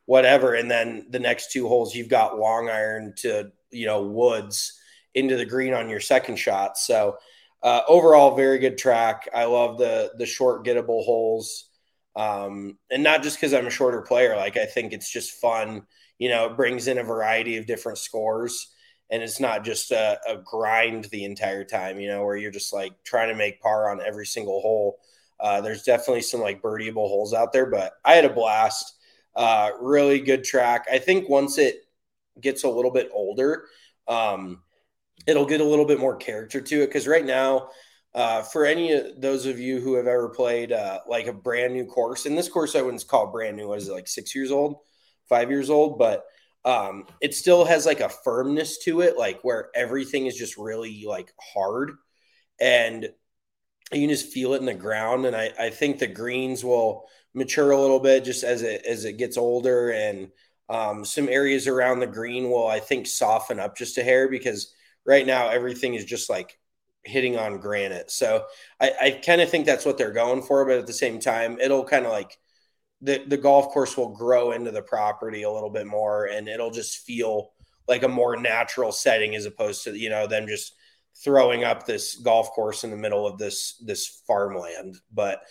[0.06, 4.80] whatever, and then the next two holes you've got long iron to you know woods
[5.16, 6.78] into the green on your second shot.
[6.78, 7.18] So
[7.62, 9.28] uh, overall, very good track.
[9.34, 11.66] I love the the short gettable holes.
[12.16, 15.84] Um, and not just because I'm a shorter player, like I think it's just fun.
[16.18, 18.68] You know, it brings in a variety of different scores
[19.12, 22.74] and it's not just a, a, grind the entire time, you know, where you're just
[22.74, 25.00] like trying to make par on every single hole.
[25.40, 28.96] Uh, there's definitely some like birdieable holes out there, but I had a blast.
[29.36, 30.86] Uh, really good track.
[30.92, 31.88] I think once it
[32.42, 33.66] gets a little bit older,
[34.08, 34.62] um,
[35.26, 36.88] it'll get a little bit more character to it.
[36.88, 37.70] Because right now,
[38.14, 41.74] uh, for any of those of you who have ever played uh, like a brand
[41.74, 44.52] new course, and this course I wouldn't call brand new, was it like six years
[44.52, 44.78] old,
[45.28, 46.26] five years old, but
[46.66, 51.06] um, it still has like a firmness to it, like where everything is just really
[51.08, 51.92] like hard
[52.60, 53.10] and
[53.92, 55.26] you can just feel it in the ground.
[55.26, 59.06] And I, I think the greens will mature a little bit just as it as
[59.06, 60.30] it gets older and
[60.68, 64.74] um, some areas around the green will I think soften up just a hair because
[65.06, 66.60] right now everything is just like
[67.04, 68.12] hitting on granite.
[68.12, 68.46] So
[68.80, 71.58] I, I kind of think that's what they're going for, but at the same time,
[71.60, 72.38] it'll kind of like
[73.02, 76.72] the, the golf course will grow into the property a little bit more and it'll
[76.72, 77.52] just feel
[77.88, 80.74] like a more natural setting as opposed to you know them just
[81.24, 84.98] throwing up this golf course in the middle of this this farmland.
[85.14, 85.42] But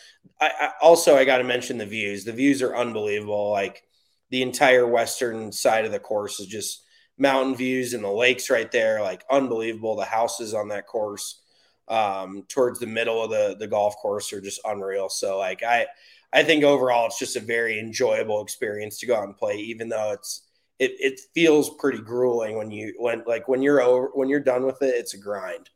[0.41, 2.25] I, I also i got to mention the views.
[2.25, 3.51] The views are unbelievable.
[3.51, 3.83] Like
[4.31, 6.85] the entire western side of the course is just
[7.19, 9.97] mountain views and the lakes right there like unbelievable.
[9.97, 11.43] The houses on that course
[11.89, 15.09] um, towards the middle of the the golf course are just unreal.
[15.09, 15.87] So like i
[16.33, 19.89] I think overall it's just a very enjoyable experience to go out and play, even
[19.89, 20.49] though it's
[20.79, 24.65] it, it feels pretty grueling when you when like when you're over when you're done
[24.65, 25.71] with it, it's a grind.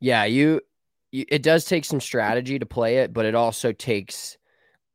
[0.00, 0.60] Yeah, you,
[1.12, 4.38] you it does take some strategy to play it, but it also takes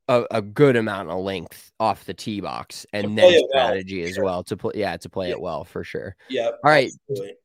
[0.08, 4.16] a, a good amount of length off the tee box and then strategy well, as
[4.16, 4.24] sure.
[4.24, 5.34] well to play yeah to play yeah.
[5.34, 6.16] it well for sure.
[6.30, 6.48] Yeah.
[6.48, 6.92] All right.
[7.10, 7.36] Absolutely.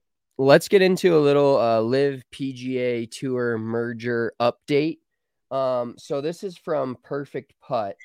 [0.41, 4.99] Let's get into a little uh, LIV PGA Tour merger update.
[5.51, 7.97] Um, so this is from Perfect Putt,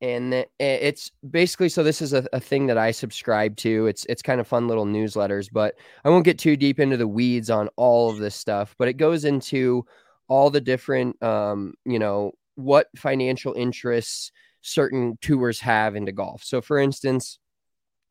[0.00, 3.86] and it's basically so this is a, a, thing that I subscribe to.
[3.86, 5.74] It's it's kind of fun little newsletters, but
[6.04, 8.74] I won't get too deep into the weeds on all of this stuff.
[8.78, 9.84] But it goes into
[10.28, 16.42] all the different, um, you know, what financial interests certain tours have into golf.
[16.44, 17.38] So, for instance,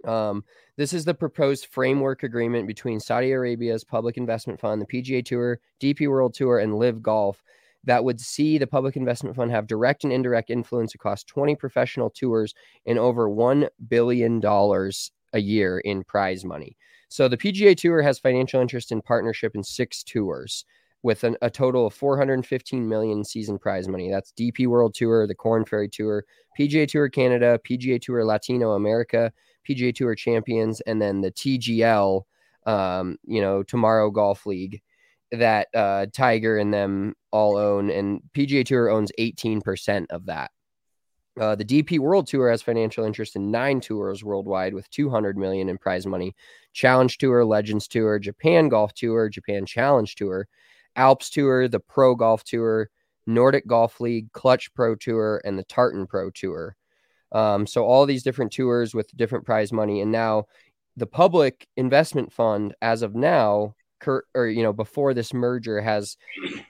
[0.05, 0.43] um,
[0.77, 5.59] this is the proposed framework agreement between Saudi Arabia's Public Investment Fund, the PGA Tour,
[5.81, 7.43] DP World Tour, and LIV Golf
[7.85, 12.09] that would see the public investment fund have direct and indirect influence across 20 professional
[12.09, 12.53] tours
[12.85, 14.41] and over $1 billion
[15.33, 16.75] a year in prize money.
[17.09, 20.65] So the PGA Tour has financial interest in partnership in six tours
[21.01, 24.11] with an, a total of 415 million season prize money.
[24.11, 26.25] That's DP World Tour, the Korn Ferry Tour,
[26.59, 29.31] PGA Tour Canada, PGA Tour Latino America,
[29.67, 32.23] PGA Tour Champions, and then the TGL,
[32.65, 34.81] um, you know, Tomorrow Golf League
[35.31, 40.51] that uh, Tiger and them all own, and PGA Tour owns 18% of that.
[41.39, 45.69] Uh, the DP World Tour has financial interest in nine tours worldwide with 200 million
[45.69, 46.35] in prize money.
[46.73, 50.47] Challenge Tour, Legends Tour, Japan Golf Tour, Japan Challenge Tour,
[50.95, 52.89] Alps Tour, the Pro Golf Tour,
[53.25, 56.75] Nordic Golf League, Clutch Pro Tour, and the Tartan Pro Tour.
[57.31, 60.45] Um, so all these different tours with different prize money, and now
[60.97, 66.17] the public investment fund, as of now, cur- or you know before this merger has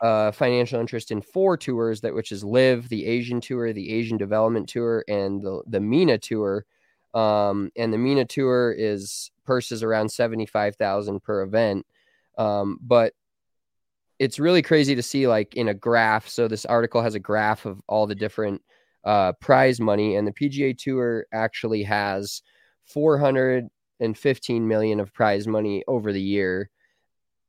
[0.01, 4.17] uh, financial interest in four tours that which is LIV, the Asian Tour, the Asian
[4.17, 6.65] Development Tour, and the the MENA Tour.
[7.13, 11.85] Um, and the MENA Tour is purses around seventy five thousand per event.
[12.37, 13.13] Um, but
[14.19, 16.27] it's really crazy to see like in a graph.
[16.27, 18.61] So this article has a graph of all the different
[19.05, 22.41] uh, prize money, and the PGA Tour actually has
[22.85, 26.69] 415 million of prize money over the year,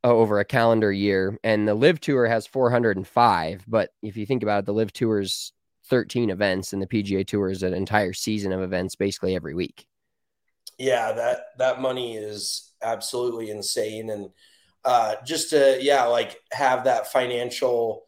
[0.03, 3.65] over a calendar year, and the LIV Tour has 405.
[3.69, 5.53] But if you think about it, the LIV Tour's
[5.89, 9.87] 13 events, and the PGA Tour is an entire season of events, basically every week.
[10.79, 14.31] Yeah, that that money is absolutely insane, and
[14.85, 18.05] uh, just to yeah, like have that financial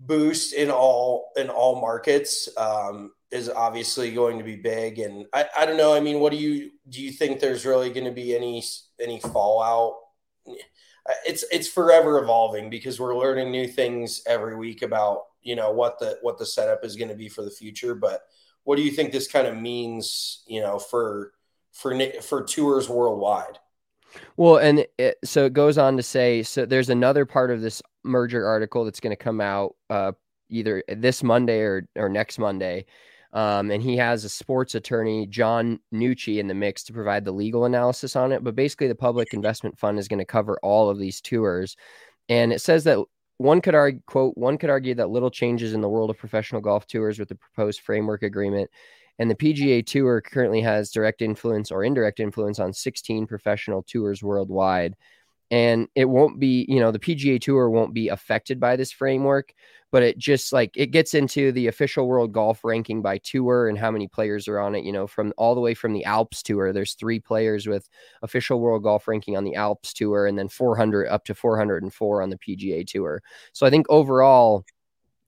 [0.00, 4.98] boost in all in all markets um, is obviously going to be big.
[4.98, 5.94] And I, I don't know.
[5.94, 7.00] I mean, what do you do?
[7.00, 8.64] You think there's really going to be any
[9.00, 9.94] any fallout?
[11.26, 15.98] It's it's forever evolving because we're learning new things every week about you know what
[15.98, 17.94] the what the setup is going to be for the future.
[17.94, 18.22] But
[18.64, 20.42] what do you think this kind of means?
[20.46, 21.32] You know, for
[21.72, 23.58] for for tours worldwide.
[24.36, 27.82] Well, and it, so it goes on to say so there's another part of this
[28.02, 30.12] merger article that's going to come out uh,
[30.48, 32.86] either this Monday or, or next Monday.
[33.36, 37.32] Um, and he has a sports attorney, John Nucci, in the mix to provide the
[37.32, 38.42] legal analysis on it.
[38.42, 41.76] But basically, the public investment fund is going to cover all of these tours.
[42.28, 42.98] And it says that
[43.36, 46.62] one could argue, quote, one could argue that little changes in the world of professional
[46.62, 48.70] golf tours with the proposed framework agreement
[49.18, 54.22] and the PGA Tour currently has direct influence or indirect influence on 16 professional tours
[54.22, 54.94] worldwide.
[55.50, 59.52] And it won't be, you know, the PGA Tour won't be affected by this framework,
[59.92, 63.78] but it just like it gets into the official world golf ranking by tour and
[63.78, 66.42] how many players are on it, you know, from all the way from the Alps
[66.42, 66.72] Tour.
[66.72, 67.88] There's three players with
[68.22, 72.30] official world golf ranking on the Alps Tour and then 400 up to 404 on
[72.30, 73.22] the PGA Tour.
[73.52, 74.64] So I think overall,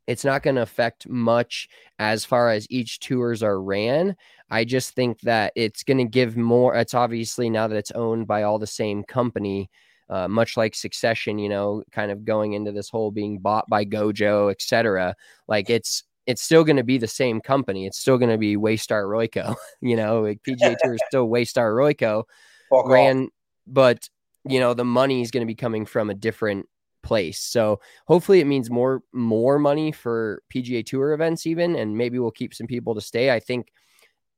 [0.09, 4.17] it's not going to affect much as far as each tours are ran.
[4.51, 6.75] I just think that it's going to give more.
[6.75, 9.71] It's obviously now that it's owned by all the same company,
[10.11, 13.85] uh, much like Succession, you know, kind of going into this whole being bought by
[13.85, 15.15] Gojo, etc.
[15.47, 17.87] Like it's it's still going to be the same company.
[17.87, 19.57] It's still going to be Waystar Royco.
[19.81, 22.25] you know, like PGA Tour is still Waystar Royco
[22.71, 23.29] ran,
[23.67, 24.09] but
[24.49, 26.67] you know the money is going to be coming from a different
[27.03, 27.41] place.
[27.41, 32.31] So hopefully it means more more money for PGA Tour events even and maybe we'll
[32.31, 33.31] keep some people to stay.
[33.31, 33.73] I think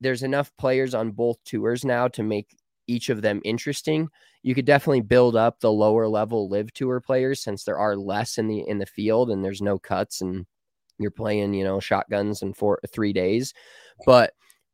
[0.01, 2.57] there's enough players on both tours now to make
[2.91, 4.09] each of them interesting.
[4.43, 8.39] You could definitely build up the lower level LIV tour players since there are less
[8.39, 10.47] in the in the field and there's no cuts and
[10.99, 13.55] you're playing, you know, shotguns in four 3 days.
[14.05, 14.33] But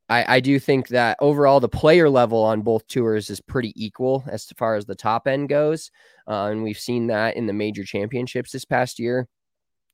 [0.08, 4.24] I, I do think that overall the player level on both tours is pretty equal
[4.28, 5.90] as far as the top end goes.
[6.28, 9.28] Uh, and we've seen that in the major championships this past year.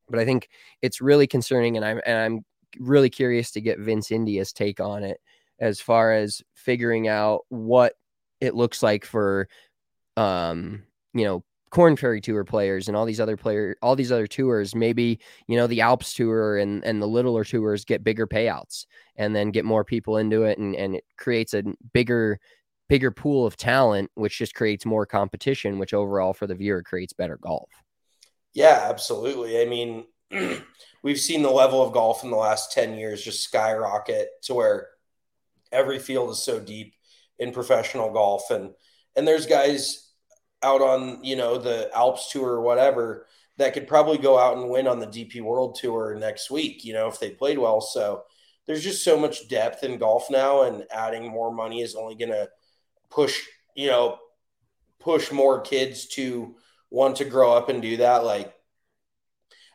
[0.08, 0.48] But I think
[0.82, 2.44] it's really concerning, and I'm and I'm
[2.78, 5.18] really curious to get Vince India's take on it
[5.60, 7.94] as far as figuring out what
[8.42, 9.48] it looks like for
[10.16, 10.82] um
[11.14, 14.74] you know Korn Ferry Tour players and all these other player, all these other tours,
[14.74, 18.84] maybe you know the Alps Tour and and the littler tours get bigger payouts
[19.16, 21.62] and then get more people into it, and and it creates a
[21.94, 22.38] bigger
[22.90, 27.14] bigger pool of talent, which just creates more competition, which overall for the viewer creates
[27.14, 27.70] better golf.
[28.52, 29.62] Yeah, absolutely.
[29.62, 30.04] I mean,
[31.02, 34.88] we've seen the level of golf in the last 10 years just skyrocket to where
[35.70, 36.92] every field is so deep
[37.38, 38.70] in professional golf and
[39.16, 40.12] and there's guys
[40.62, 43.26] out on you know the Alps tour or whatever
[43.58, 46.84] that could probably go out and win on the DP World Tour next week.
[46.84, 47.80] You know if they played well.
[47.80, 48.24] So
[48.66, 52.30] there's just so much depth in golf now, and adding more money is only going
[52.30, 52.48] to
[53.10, 53.40] push
[53.74, 54.18] you know
[55.00, 56.54] push more kids to
[56.90, 58.24] want to grow up and do that.
[58.24, 58.54] Like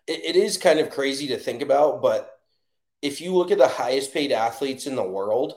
[0.07, 2.33] it, it is kind of crazy to think about, but
[3.01, 5.53] if you look at the highest paid athletes in the world,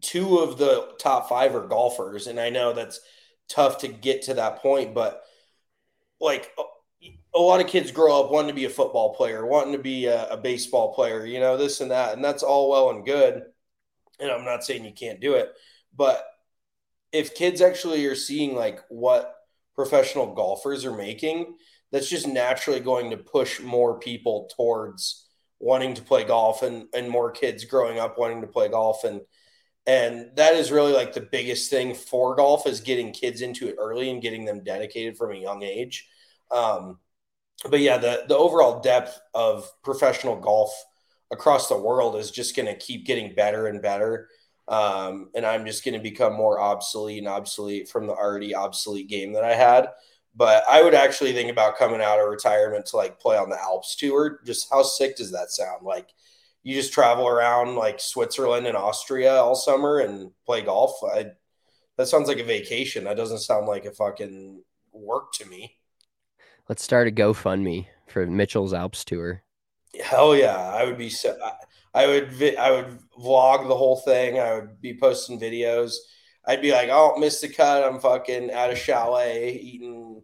[0.00, 3.00] two of the top five are golfers, and I know that's
[3.48, 4.94] tough to get to that point.
[4.94, 5.22] But
[6.20, 6.52] like
[7.34, 10.06] a lot of kids grow up wanting to be a football player, wanting to be
[10.06, 12.14] a, a, baseball player, you know, this and that.
[12.14, 13.42] And that's all well and good.
[14.18, 15.52] And I'm not saying you can't do it.
[15.96, 16.24] But
[17.12, 19.34] if kids actually are seeing like what
[19.74, 21.54] professional golfers are making,
[21.92, 25.26] that's just naturally going to push more people towards
[25.58, 29.04] wanting to play golf and, and more kids growing up wanting to play golf.
[29.04, 29.20] And
[29.86, 33.76] and that is really like the biggest thing for golf is getting kids into it
[33.78, 36.08] early and getting them dedicated from a young age
[36.50, 36.98] um,
[37.70, 40.72] but yeah the the overall depth of professional golf
[41.30, 44.28] across the world is just going to keep getting better and better
[44.68, 49.08] Um, and I'm just going to become more obsolete and obsolete from the already obsolete
[49.08, 49.88] game that I had.
[50.36, 53.60] But I would actually think about coming out of retirement to like play on the
[53.60, 54.40] Alps tour.
[54.46, 55.82] Just how sick does that sound?
[55.84, 56.10] Like
[56.62, 60.92] you just travel around like Switzerland and Austria all summer and play golf.
[61.02, 61.26] I,
[61.96, 63.04] that sounds like a vacation.
[63.04, 65.76] That doesn't sound like a fucking work to me.
[66.68, 69.42] Let's start a GoFundMe for Mitchell's Alps tour.
[70.02, 71.36] Hell yeah, I would be so.
[71.92, 74.38] I would vi- I would vlog the whole thing.
[74.38, 75.94] I would be posting videos.
[76.46, 77.82] I'd be like, "Oh, missed the cut.
[77.82, 80.22] I'm fucking at a chalet eating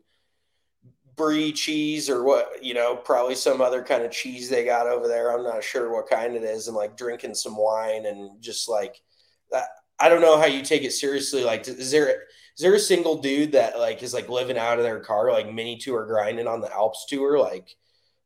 [1.16, 5.08] brie cheese or what, you know, probably some other kind of cheese they got over
[5.08, 5.32] there.
[5.32, 9.00] I'm not sure what kind it is, and like drinking some wine and just like
[9.50, 9.64] that.
[9.98, 11.42] I don't know how you take it seriously.
[11.42, 14.84] Like, is there is there a single dude that like is like living out of
[14.84, 17.76] their car, like mini tour grinding on the Alps tour, like?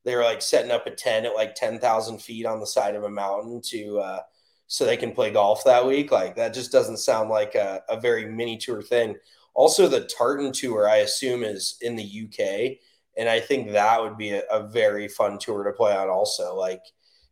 [0.05, 3.11] they're like setting up a tent at like 10,000 feet on the side of a
[3.11, 4.21] mountain to, uh,
[4.67, 6.13] so they can play golf that week.
[6.13, 9.17] Like that just doesn't sound like a, a very mini tour thing.
[9.55, 12.79] Also, the Tartan tour, I assume, is in the UK.
[13.17, 16.55] And I think that would be a, a very fun tour to play on, also.
[16.55, 16.83] Like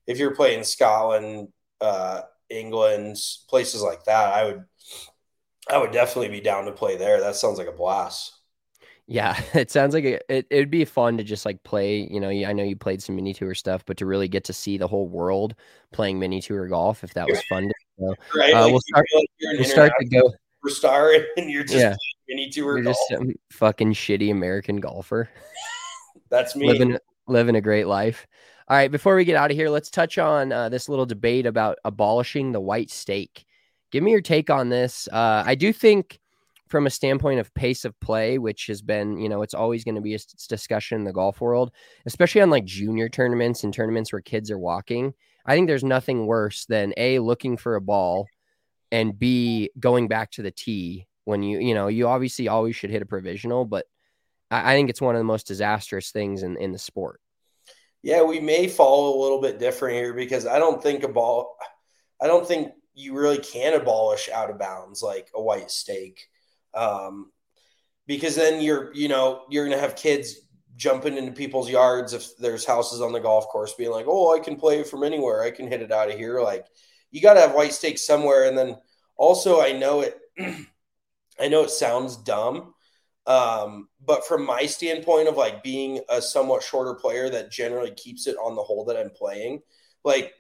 [0.06, 1.48] if you're playing Scotland,
[1.80, 3.16] uh, England,
[3.48, 4.64] places like that, I would,
[5.70, 7.20] I would definitely be down to play there.
[7.20, 8.38] That sounds like a blast.
[9.08, 12.06] Yeah, it sounds like it, it would be fun to just like play.
[12.10, 14.52] You know, I know you played some mini tour stuff, but to really get to
[14.52, 15.54] see the whole world
[15.92, 17.68] playing mini tour golf, if that was fun.
[17.68, 19.06] To, so, right, uh, like we'll start.
[19.14, 20.30] like we'll start to go.
[20.68, 21.94] Star and you're just Yeah.
[22.28, 22.96] mini tour golf.
[22.96, 25.28] just some fucking shitty American golfer
[26.30, 26.66] That's me.
[26.66, 28.26] living living a great life.
[28.68, 31.46] All right, before we get out of here, let's touch on uh, this little debate
[31.46, 33.46] about abolishing the white stake.
[33.90, 35.08] Give me your take on this.
[35.10, 36.20] Uh, I do think,
[36.68, 39.94] from a standpoint of pace of play, which has been, you know, it's always going
[39.94, 40.18] to be a
[40.50, 41.70] discussion in the golf world,
[42.04, 45.14] especially on like junior tournaments and tournaments where kids are walking.
[45.46, 48.26] I think there's nothing worse than a looking for a ball,
[48.90, 52.90] and b going back to the tee when you, you know, you obviously always should
[52.90, 53.86] hit a provisional, but
[54.50, 57.20] I, I think it's one of the most disastrous things in in the sport.
[58.02, 61.56] Yeah, we may follow a little bit different here because I don't think a ball,
[62.20, 66.28] I don't think you really can abolish out of bounds like a white stake,
[66.74, 67.32] Um,
[68.06, 70.36] because then you're, you know, you're to have kids
[70.76, 74.38] jumping into people's yards if there's houses on the golf course being like, oh, I
[74.40, 75.42] can play it from anywhere.
[75.42, 76.40] I can hit it out of here.
[76.40, 76.66] Like,
[77.10, 78.46] you got to have white stake somewhere.
[78.46, 78.76] And then
[79.16, 80.18] also, I know it,
[81.40, 82.74] I know it sounds dumb,
[83.26, 88.26] um, but from my standpoint of like being a somewhat shorter player that generally keeps
[88.26, 89.60] it on the hole that I'm playing,
[90.04, 90.34] like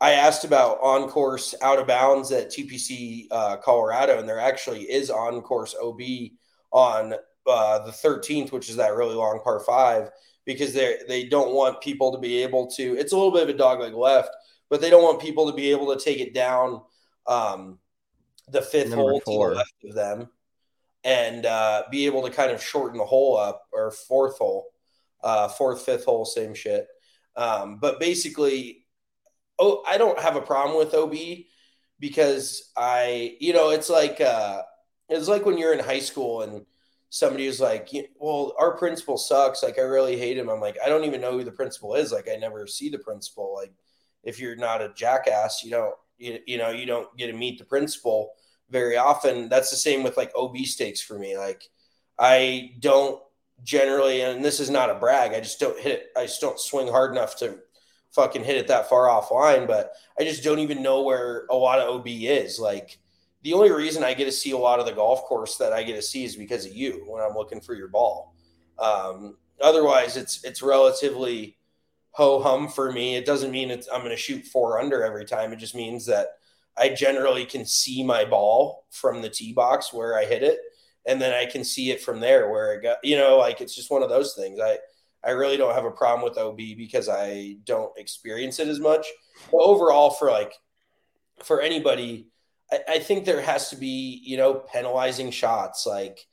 [0.00, 4.82] I asked about on course out of bounds at TPC uh, Colorado, and there actually
[4.90, 6.00] is on course OB
[6.72, 7.14] on
[7.46, 10.10] uh, the 13th, which is that really long par five,
[10.46, 12.96] because they they don't want people to be able to.
[12.96, 14.30] It's a little bit of a dog leg left,
[14.70, 16.80] but they don't want people to be able to take it down
[17.26, 17.78] um,
[18.48, 19.48] the fifth Number hole four.
[19.48, 20.28] to the left of them
[21.04, 24.66] and uh, be able to kind of shorten the hole up or fourth hole,
[25.22, 26.86] uh, fourth, fifth hole, same shit.
[27.36, 28.86] Um, but basically,
[29.58, 31.14] oh, I don't have a problem with OB
[31.98, 34.62] because I, you know, it's like uh,
[35.08, 36.64] it's like when you're in high school and
[37.08, 39.62] somebody was like, "Well, our principal sucks.
[39.62, 42.12] Like, I really hate him." I'm like, I don't even know who the principal is.
[42.12, 43.54] Like, I never see the principal.
[43.54, 43.72] Like,
[44.22, 47.58] if you're not a jackass, you don't, you, you know, you don't get to meet
[47.58, 48.32] the principal
[48.70, 49.48] very often.
[49.48, 51.36] That's the same with like OB stakes for me.
[51.36, 51.64] Like
[52.18, 53.20] I don't
[53.62, 55.32] generally, and this is not a brag.
[55.32, 56.06] I just don't hit it.
[56.16, 57.58] I just don't swing hard enough to
[58.12, 59.66] fucking hit it that far offline.
[59.66, 62.58] But I just don't even know where a lot of OB is.
[62.58, 62.98] Like
[63.42, 65.82] the only reason I get to see a lot of the golf course that I
[65.82, 68.34] get to see is because of you when I'm looking for your ball.
[68.78, 71.56] Um, otherwise, it's it's relatively
[72.12, 73.16] ho hum for me.
[73.16, 75.52] It doesn't mean it's, I'm going to shoot four under every time.
[75.52, 76.28] It just means that
[76.76, 80.58] I generally can see my ball from the tee box where I hit it,
[81.06, 82.98] and then I can see it from there where it got.
[83.02, 84.60] You know, like it's just one of those things.
[84.60, 84.78] I
[85.22, 89.06] I really don't have a problem with OB because I don't experience it as much.
[89.50, 90.54] But overall, for like
[91.42, 92.28] for anybody,
[92.72, 95.86] I, I think there has to be you know penalizing shots.
[95.86, 96.26] Like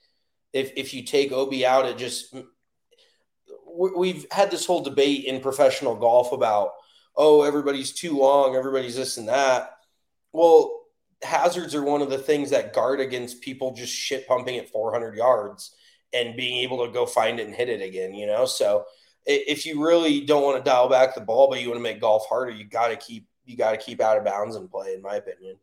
[0.54, 2.34] if if you take OB out, it just
[3.78, 6.72] we've had this whole debate in professional golf about
[7.16, 9.78] oh everybody's too long, everybody's this and that
[10.38, 10.86] well,
[11.24, 15.16] hazards are one of the things that guard against people just shit pumping at 400
[15.16, 15.76] yards
[16.14, 18.46] and being able to go find it and hit it again, you know?
[18.46, 18.86] So
[19.26, 22.00] if you really don't want to dial back the ball, but you want to make
[22.00, 24.94] golf harder, you got to keep, you got to keep out of bounds and play,
[24.94, 25.58] in my opinion.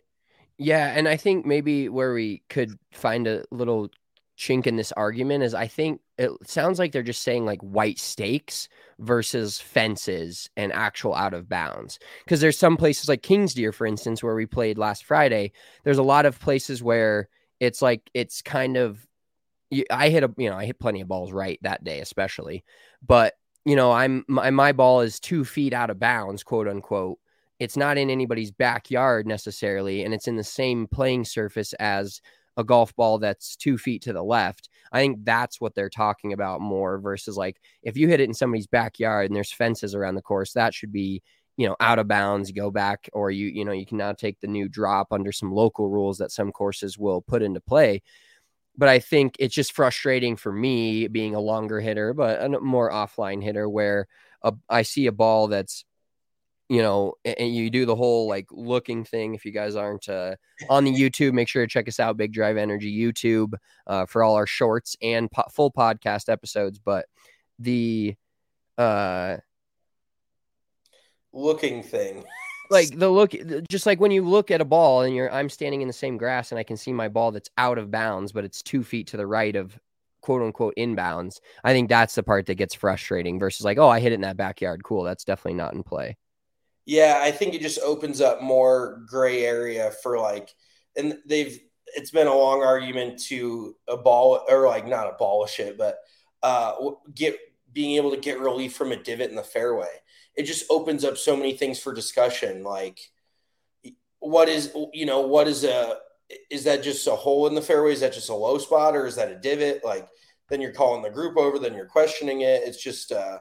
[0.58, 3.90] Yeah, and I think maybe where we could find a little
[4.36, 7.98] chink in this argument is I think it sounds like they're just saying like white
[7.98, 11.98] stakes versus fences and actual out of bounds.
[12.24, 15.52] Because there's some places like Kings Deer, for instance, where we played last Friday.
[15.82, 17.28] There's a lot of places where
[17.60, 19.04] it's like it's kind of
[19.90, 22.64] I hit a you know I hit plenty of balls right that day, especially,
[23.04, 23.34] but
[23.64, 27.18] you know I'm my, my ball is two feet out of bounds, quote unquote.
[27.58, 32.20] It's not in anybody's backyard necessarily, and it's in the same playing surface as
[32.56, 34.68] a golf ball that's two feet to the left.
[34.92, 38.34] I think that's what they're talking about more versus like if you hit it in
[38.34, 41.22] somebody's backyard and there's fences around the course, that should be
[41.56, 44.40] you know out of bounds go back or you you know you can now take
[44.40, 48.02] the new drop under some local rules that some courses will put into play
[48.76, 52.90] but i think it's just frustrating for me being a longer hitter but a more
[52.90, 54.08] offline hitter where
[54.42, 55.84] a, I see a ball that's
[56.74, 59.32] you know, and you do the whole like looking thing.
[59.36, 60.34] If you guys aren't uh,
[60.68, 63.54] on the YouTube, make sure to check us out, Big Drive Energy YouTube,
[63.86, 66.80] uh, for all our shorts and po- full podcast episodes.
[66.80, 67.06] But
[67.60, 68.16] the
[68.76, 69.36] uh,
[71.32, 72.24] looking thing,
[72.70, 73.34] like the look,
[73.70, 76.16] just like when you look at a ball and you're, I'm standing in the same
[76.16, 79.06] grass and I can see my ball that's out of bounds, but it's two feet
[79.08, 79.78] to the right of
[80.22, 81.38] quote unquote inbounds.
[81.62, 84.22] I think that's the part that gets frustrating versus like, oh, I hit it in
[84.22, 84.82] that backyard.
[84.82, 85.04] Cool.
[85.04, 86.16] That's definitely not in play.
[86.86, 90.54] Yeah, I think it just opens up more gray area for like,
[90.96, 95.98] and they've it's been a long argument to abolish or like not abolish it, but
[96.42, 96.74] uh,
[97.14, 97.36] get
[97.72, 99.88] being able to get relief from a divot in the fairway.
[100.34, 102.64] It just opens up so many things for discussion.
[102.64, 102.98] Like,
[104.18, 105.96] what is you know what is a
[106.50, 107.92] is that just a hole in the fairway?
[107.92, 109.84] Is that just a low spot or is that a divot?
[109.84, 110.08] Like,
[110.48, 112.62] then you're calling the group over, then you're questioning it.
[112.64, 113.38] It's just uh,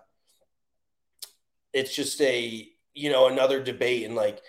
[1.73, 4.41] it's just a you know, another debate and like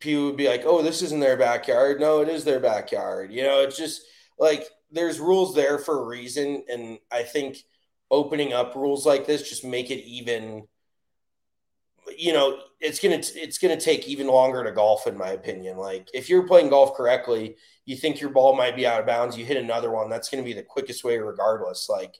[0.00, 2.00] people would be like, oh, this isn't their backyard.
[2.00, 3.32] No, it is their backyard.
[3.32, 4.02] You know, it's just
[4.38, 6.64] like there's rules there for a reason.
[6.68, 7.58] And I think
[8.10, 10.66] opening up rules like this just make it even
[12.16, 16.08] you know it's gonna it's gonna take even longer to golf in my opinion like
[16.14, 19.44] if you're playing golf correctly you think your ball might be out of bounds you
[19.44, 22.14] hit another one that's gonna be the quickest way regardless like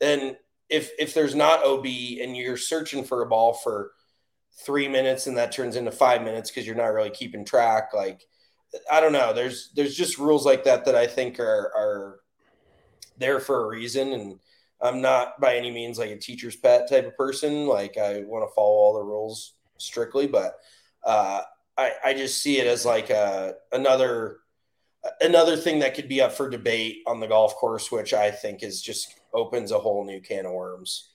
[0.00, 0.36] then
[0.68, 3.92] if if there's not ob and you're searching for a ball for
[4.58, 7.94] three minutes and that turns into five minutes because you're not really keeping track.
[7.94, 8.22] Like,
[8.90, 9.32] I don't know.
[9.32, 12.20] There's there's just rules like that that I think are are
[13.18, 14.12] there for a reason.
[14.12, 14.40] And
[14.80, 17.66] I'm not by any means like a teacher's pet type of person.
[17.66, 20.54] Like I want to follow all the rules strictly, but
[21.04, 21.42] uh,
[21.76, 24.38] I I just see it as like a another
[25.20, 28.62] another thing that could be up for debate on the golf course, which I think
[28.62, 31.10] is just opens a whole new can of worms.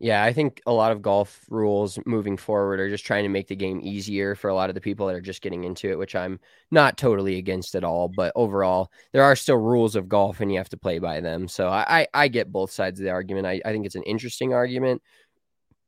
[0.00, 3.48] Yeah, I think a lot of golf rules moving forward are just trying to make
[3.48, 5.98] the game easier for a lot of the people that are just getting into it,
[5.98, 6.38] which I'm
[6.70, 8.06] not totally against at all.
[8.06, 11.48] But overall, there are still rules of golf and you have to play by them.
[11.48, 13.48] So I, I, get both sides of the argument.
[13.48, 15.02] I, I think it's an interesting argument,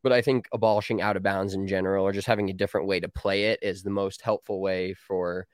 [0.03, 2.99] but I think abolishing out of bounds in general or just having a different way
[2.99, 5.47] to play it is the most helpful way for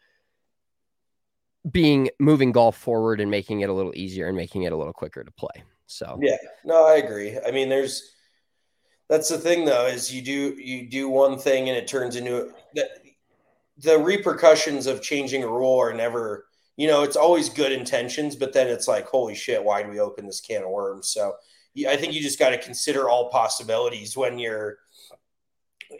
[1.71, 4.95] being moving golf forward and making it a little easier and making it a little
[4.95, 5.63] quicker to play.
[5.87, 7.39] So, yeah, no, I agree.
[7.47, 8.16] I mean, there's,
[9.09, 12.53] that's the thing, though, is you do you do one thing and it turns into
[12.75, 12.89] the,
[13.79, 16.47] the repercussions of changing a rule are never.
[16.79, 19.99] You know, it's always good intentions, but then it's like, holy shit, why do we
[19.99, 21.09] open this can of worms?
[21.09, 21.33] So,
[21.89, 24.79] I think you just got to consider all possibilities when you're,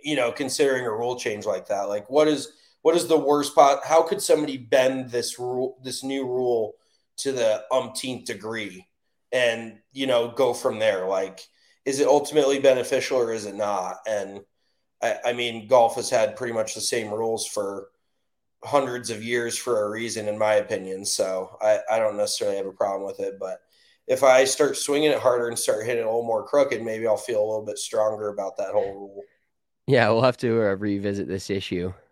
[0.03, 1.83] you know, considering a rule change like that.
[1.83, 2.53] Like, what is
[2.83, 3.81] what is the worst pot?
[3.85, 6.75] How could somebody bend this rule, this new rule,
[7.19, 8.87] to the umpteenth degree,
[9.33, 11.07] and you know, go from there?
[11.07, 11.41] Like,
[11.87, 13.99] is it ultimately beneficial or is it not?
[14.07, 14.41] And
[15.03, 17.89] I, I mean, golf has had pretty much the same rules for
[18.65, 21.05] hundreds of years for a reason, in my opinion.
[21.05, 23.39] So I, I don't necessarily have a problem with it.
[23.39, 23.61] But
[24.09, 27.07] if I start swinging it harder and start hitting it a little more crooked, maybe
[27.07, 29.23] I'll feel a little bit stronger about that whole rule.
[29.87, 31.93] Yeah, we'll have to uh, revisit this issue.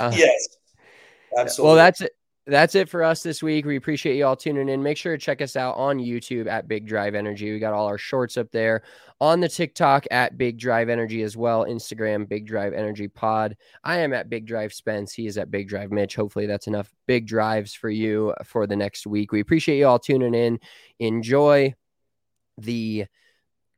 [0.00, 0.48] Uh, yes,
[1.38, 1.68] absolutely.
[1.68, 2.16] Well, that's it
[2.46, 3.64] that's it for us this week.
[3.64, 4.82] We appreciate you all tuning in.
[4.82, 7.52] Make sure to check us out on YouTube at Big Drive Energy.
[7.52, 8.82] We got all our shorts up there
[9.20, 11.64] on the TikTok at Big Drive Energy as well.
[11.64, 13.56] Instagram, Big Drive Energy Pod.
[13.84, 15.12] I am at Big Drive Spence.
[15.12, 16.16] He is at Big Drive Mitch.
[16.16, 19.30] Hopefully, that's enough big drives for you for the next week.
[19.30, 20.58] We appreciate you all tuning in.
[20.98, 21.74] Enjoy
[22.58, 23.06] the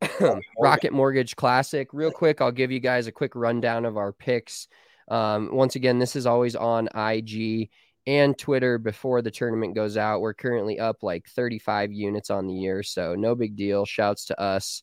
[0.58, 1.88] Rocket Mortgage Classic.
[1.92, 4.68] Real quick, I'll give you guys a quick rundown of our picks.
[5.08, 7.68] Um, once again, this is always on IG
[8.06, 10.20] and Twitter before the tournament goes out.
[10.20, 13.84] We're currently up like 35 units on the year, so no big deal.
[13.86, 14.82] Shouts to us.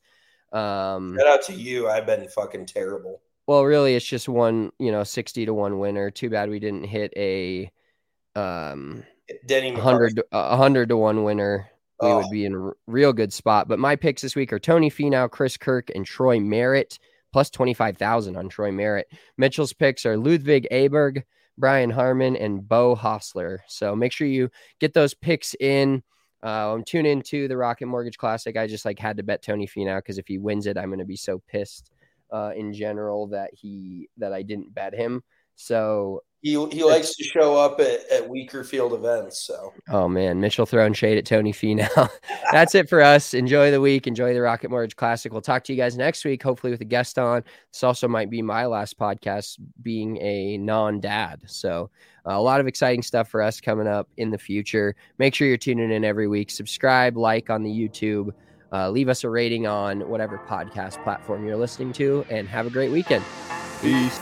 [0.51, 1.87] Um, Shout out to you.
[1.87, 3.21] I've been fucking terrible.
[3.47, 6.09] Well, really, it's just one, you know, 60 to one winner.
[6.11, 7.71] Too bad we didn't hit a
[8.35, 9.03] um
[9.45, 11.69] Denny 100 100 to one winner
[12.01, 12.17] we Oh.
[12.17, 13.67] would be in a real good spot.
[13.67, 16.97] But my picks this week are Tony Finau, Chris Kirk, and Troy Merritt,
[17.31, 19.07] plus 25,000 on Troy Merritt.
[19.37, 21.23] Mitchell's picks are Ludwig Aberg,
[21.57, 23.59] Brian Harman, and Beau Hossler.
[23.67, 24.49] So make sure you
[24.79, 26.03] get those picks in.
[26.43, 28.57] Um, tune into the Rocket Mortgage Classic.
[28.57, 30.99] I just like had to bet Tony Finau because if he wins it, I'm going
[30.99, 31.91] to be so pissed
[32.31, 35.23] uh, in general that he that I didn't bet him.
[35.55, 39.45] So He he likes to show up at, at weaker field events.
[39.45, 42.09] So Oh man, Mitchell throwing shade at Tony Finau.
[42.51, 43.33] That's it for us.
[43.33, 44.07] Enjoy the week.
[44.07, 45.31] Enjoy the Rocket Mortgage Classic.
[45.31, 47.43] We'll talk to you guys next week, hopefully with a guest on.
[47.71, 51.43] This also might be my last podcast being a non-dad.
[51.45, 51.91] So
[52.27, 54.95] uh, a lot of exciting stuff for us coming up in the future.
[55.19, 56.49] Make sure you're tuning in every week.
[56.51, 58.31] Subscribe, like on the YouTube.
[58.73, 62.69] Uh, leave us a rating on whatever podcast platform you're listening to, and have a
[62.69, 63.23] great weekend.
[63.81, 64.19] Peace.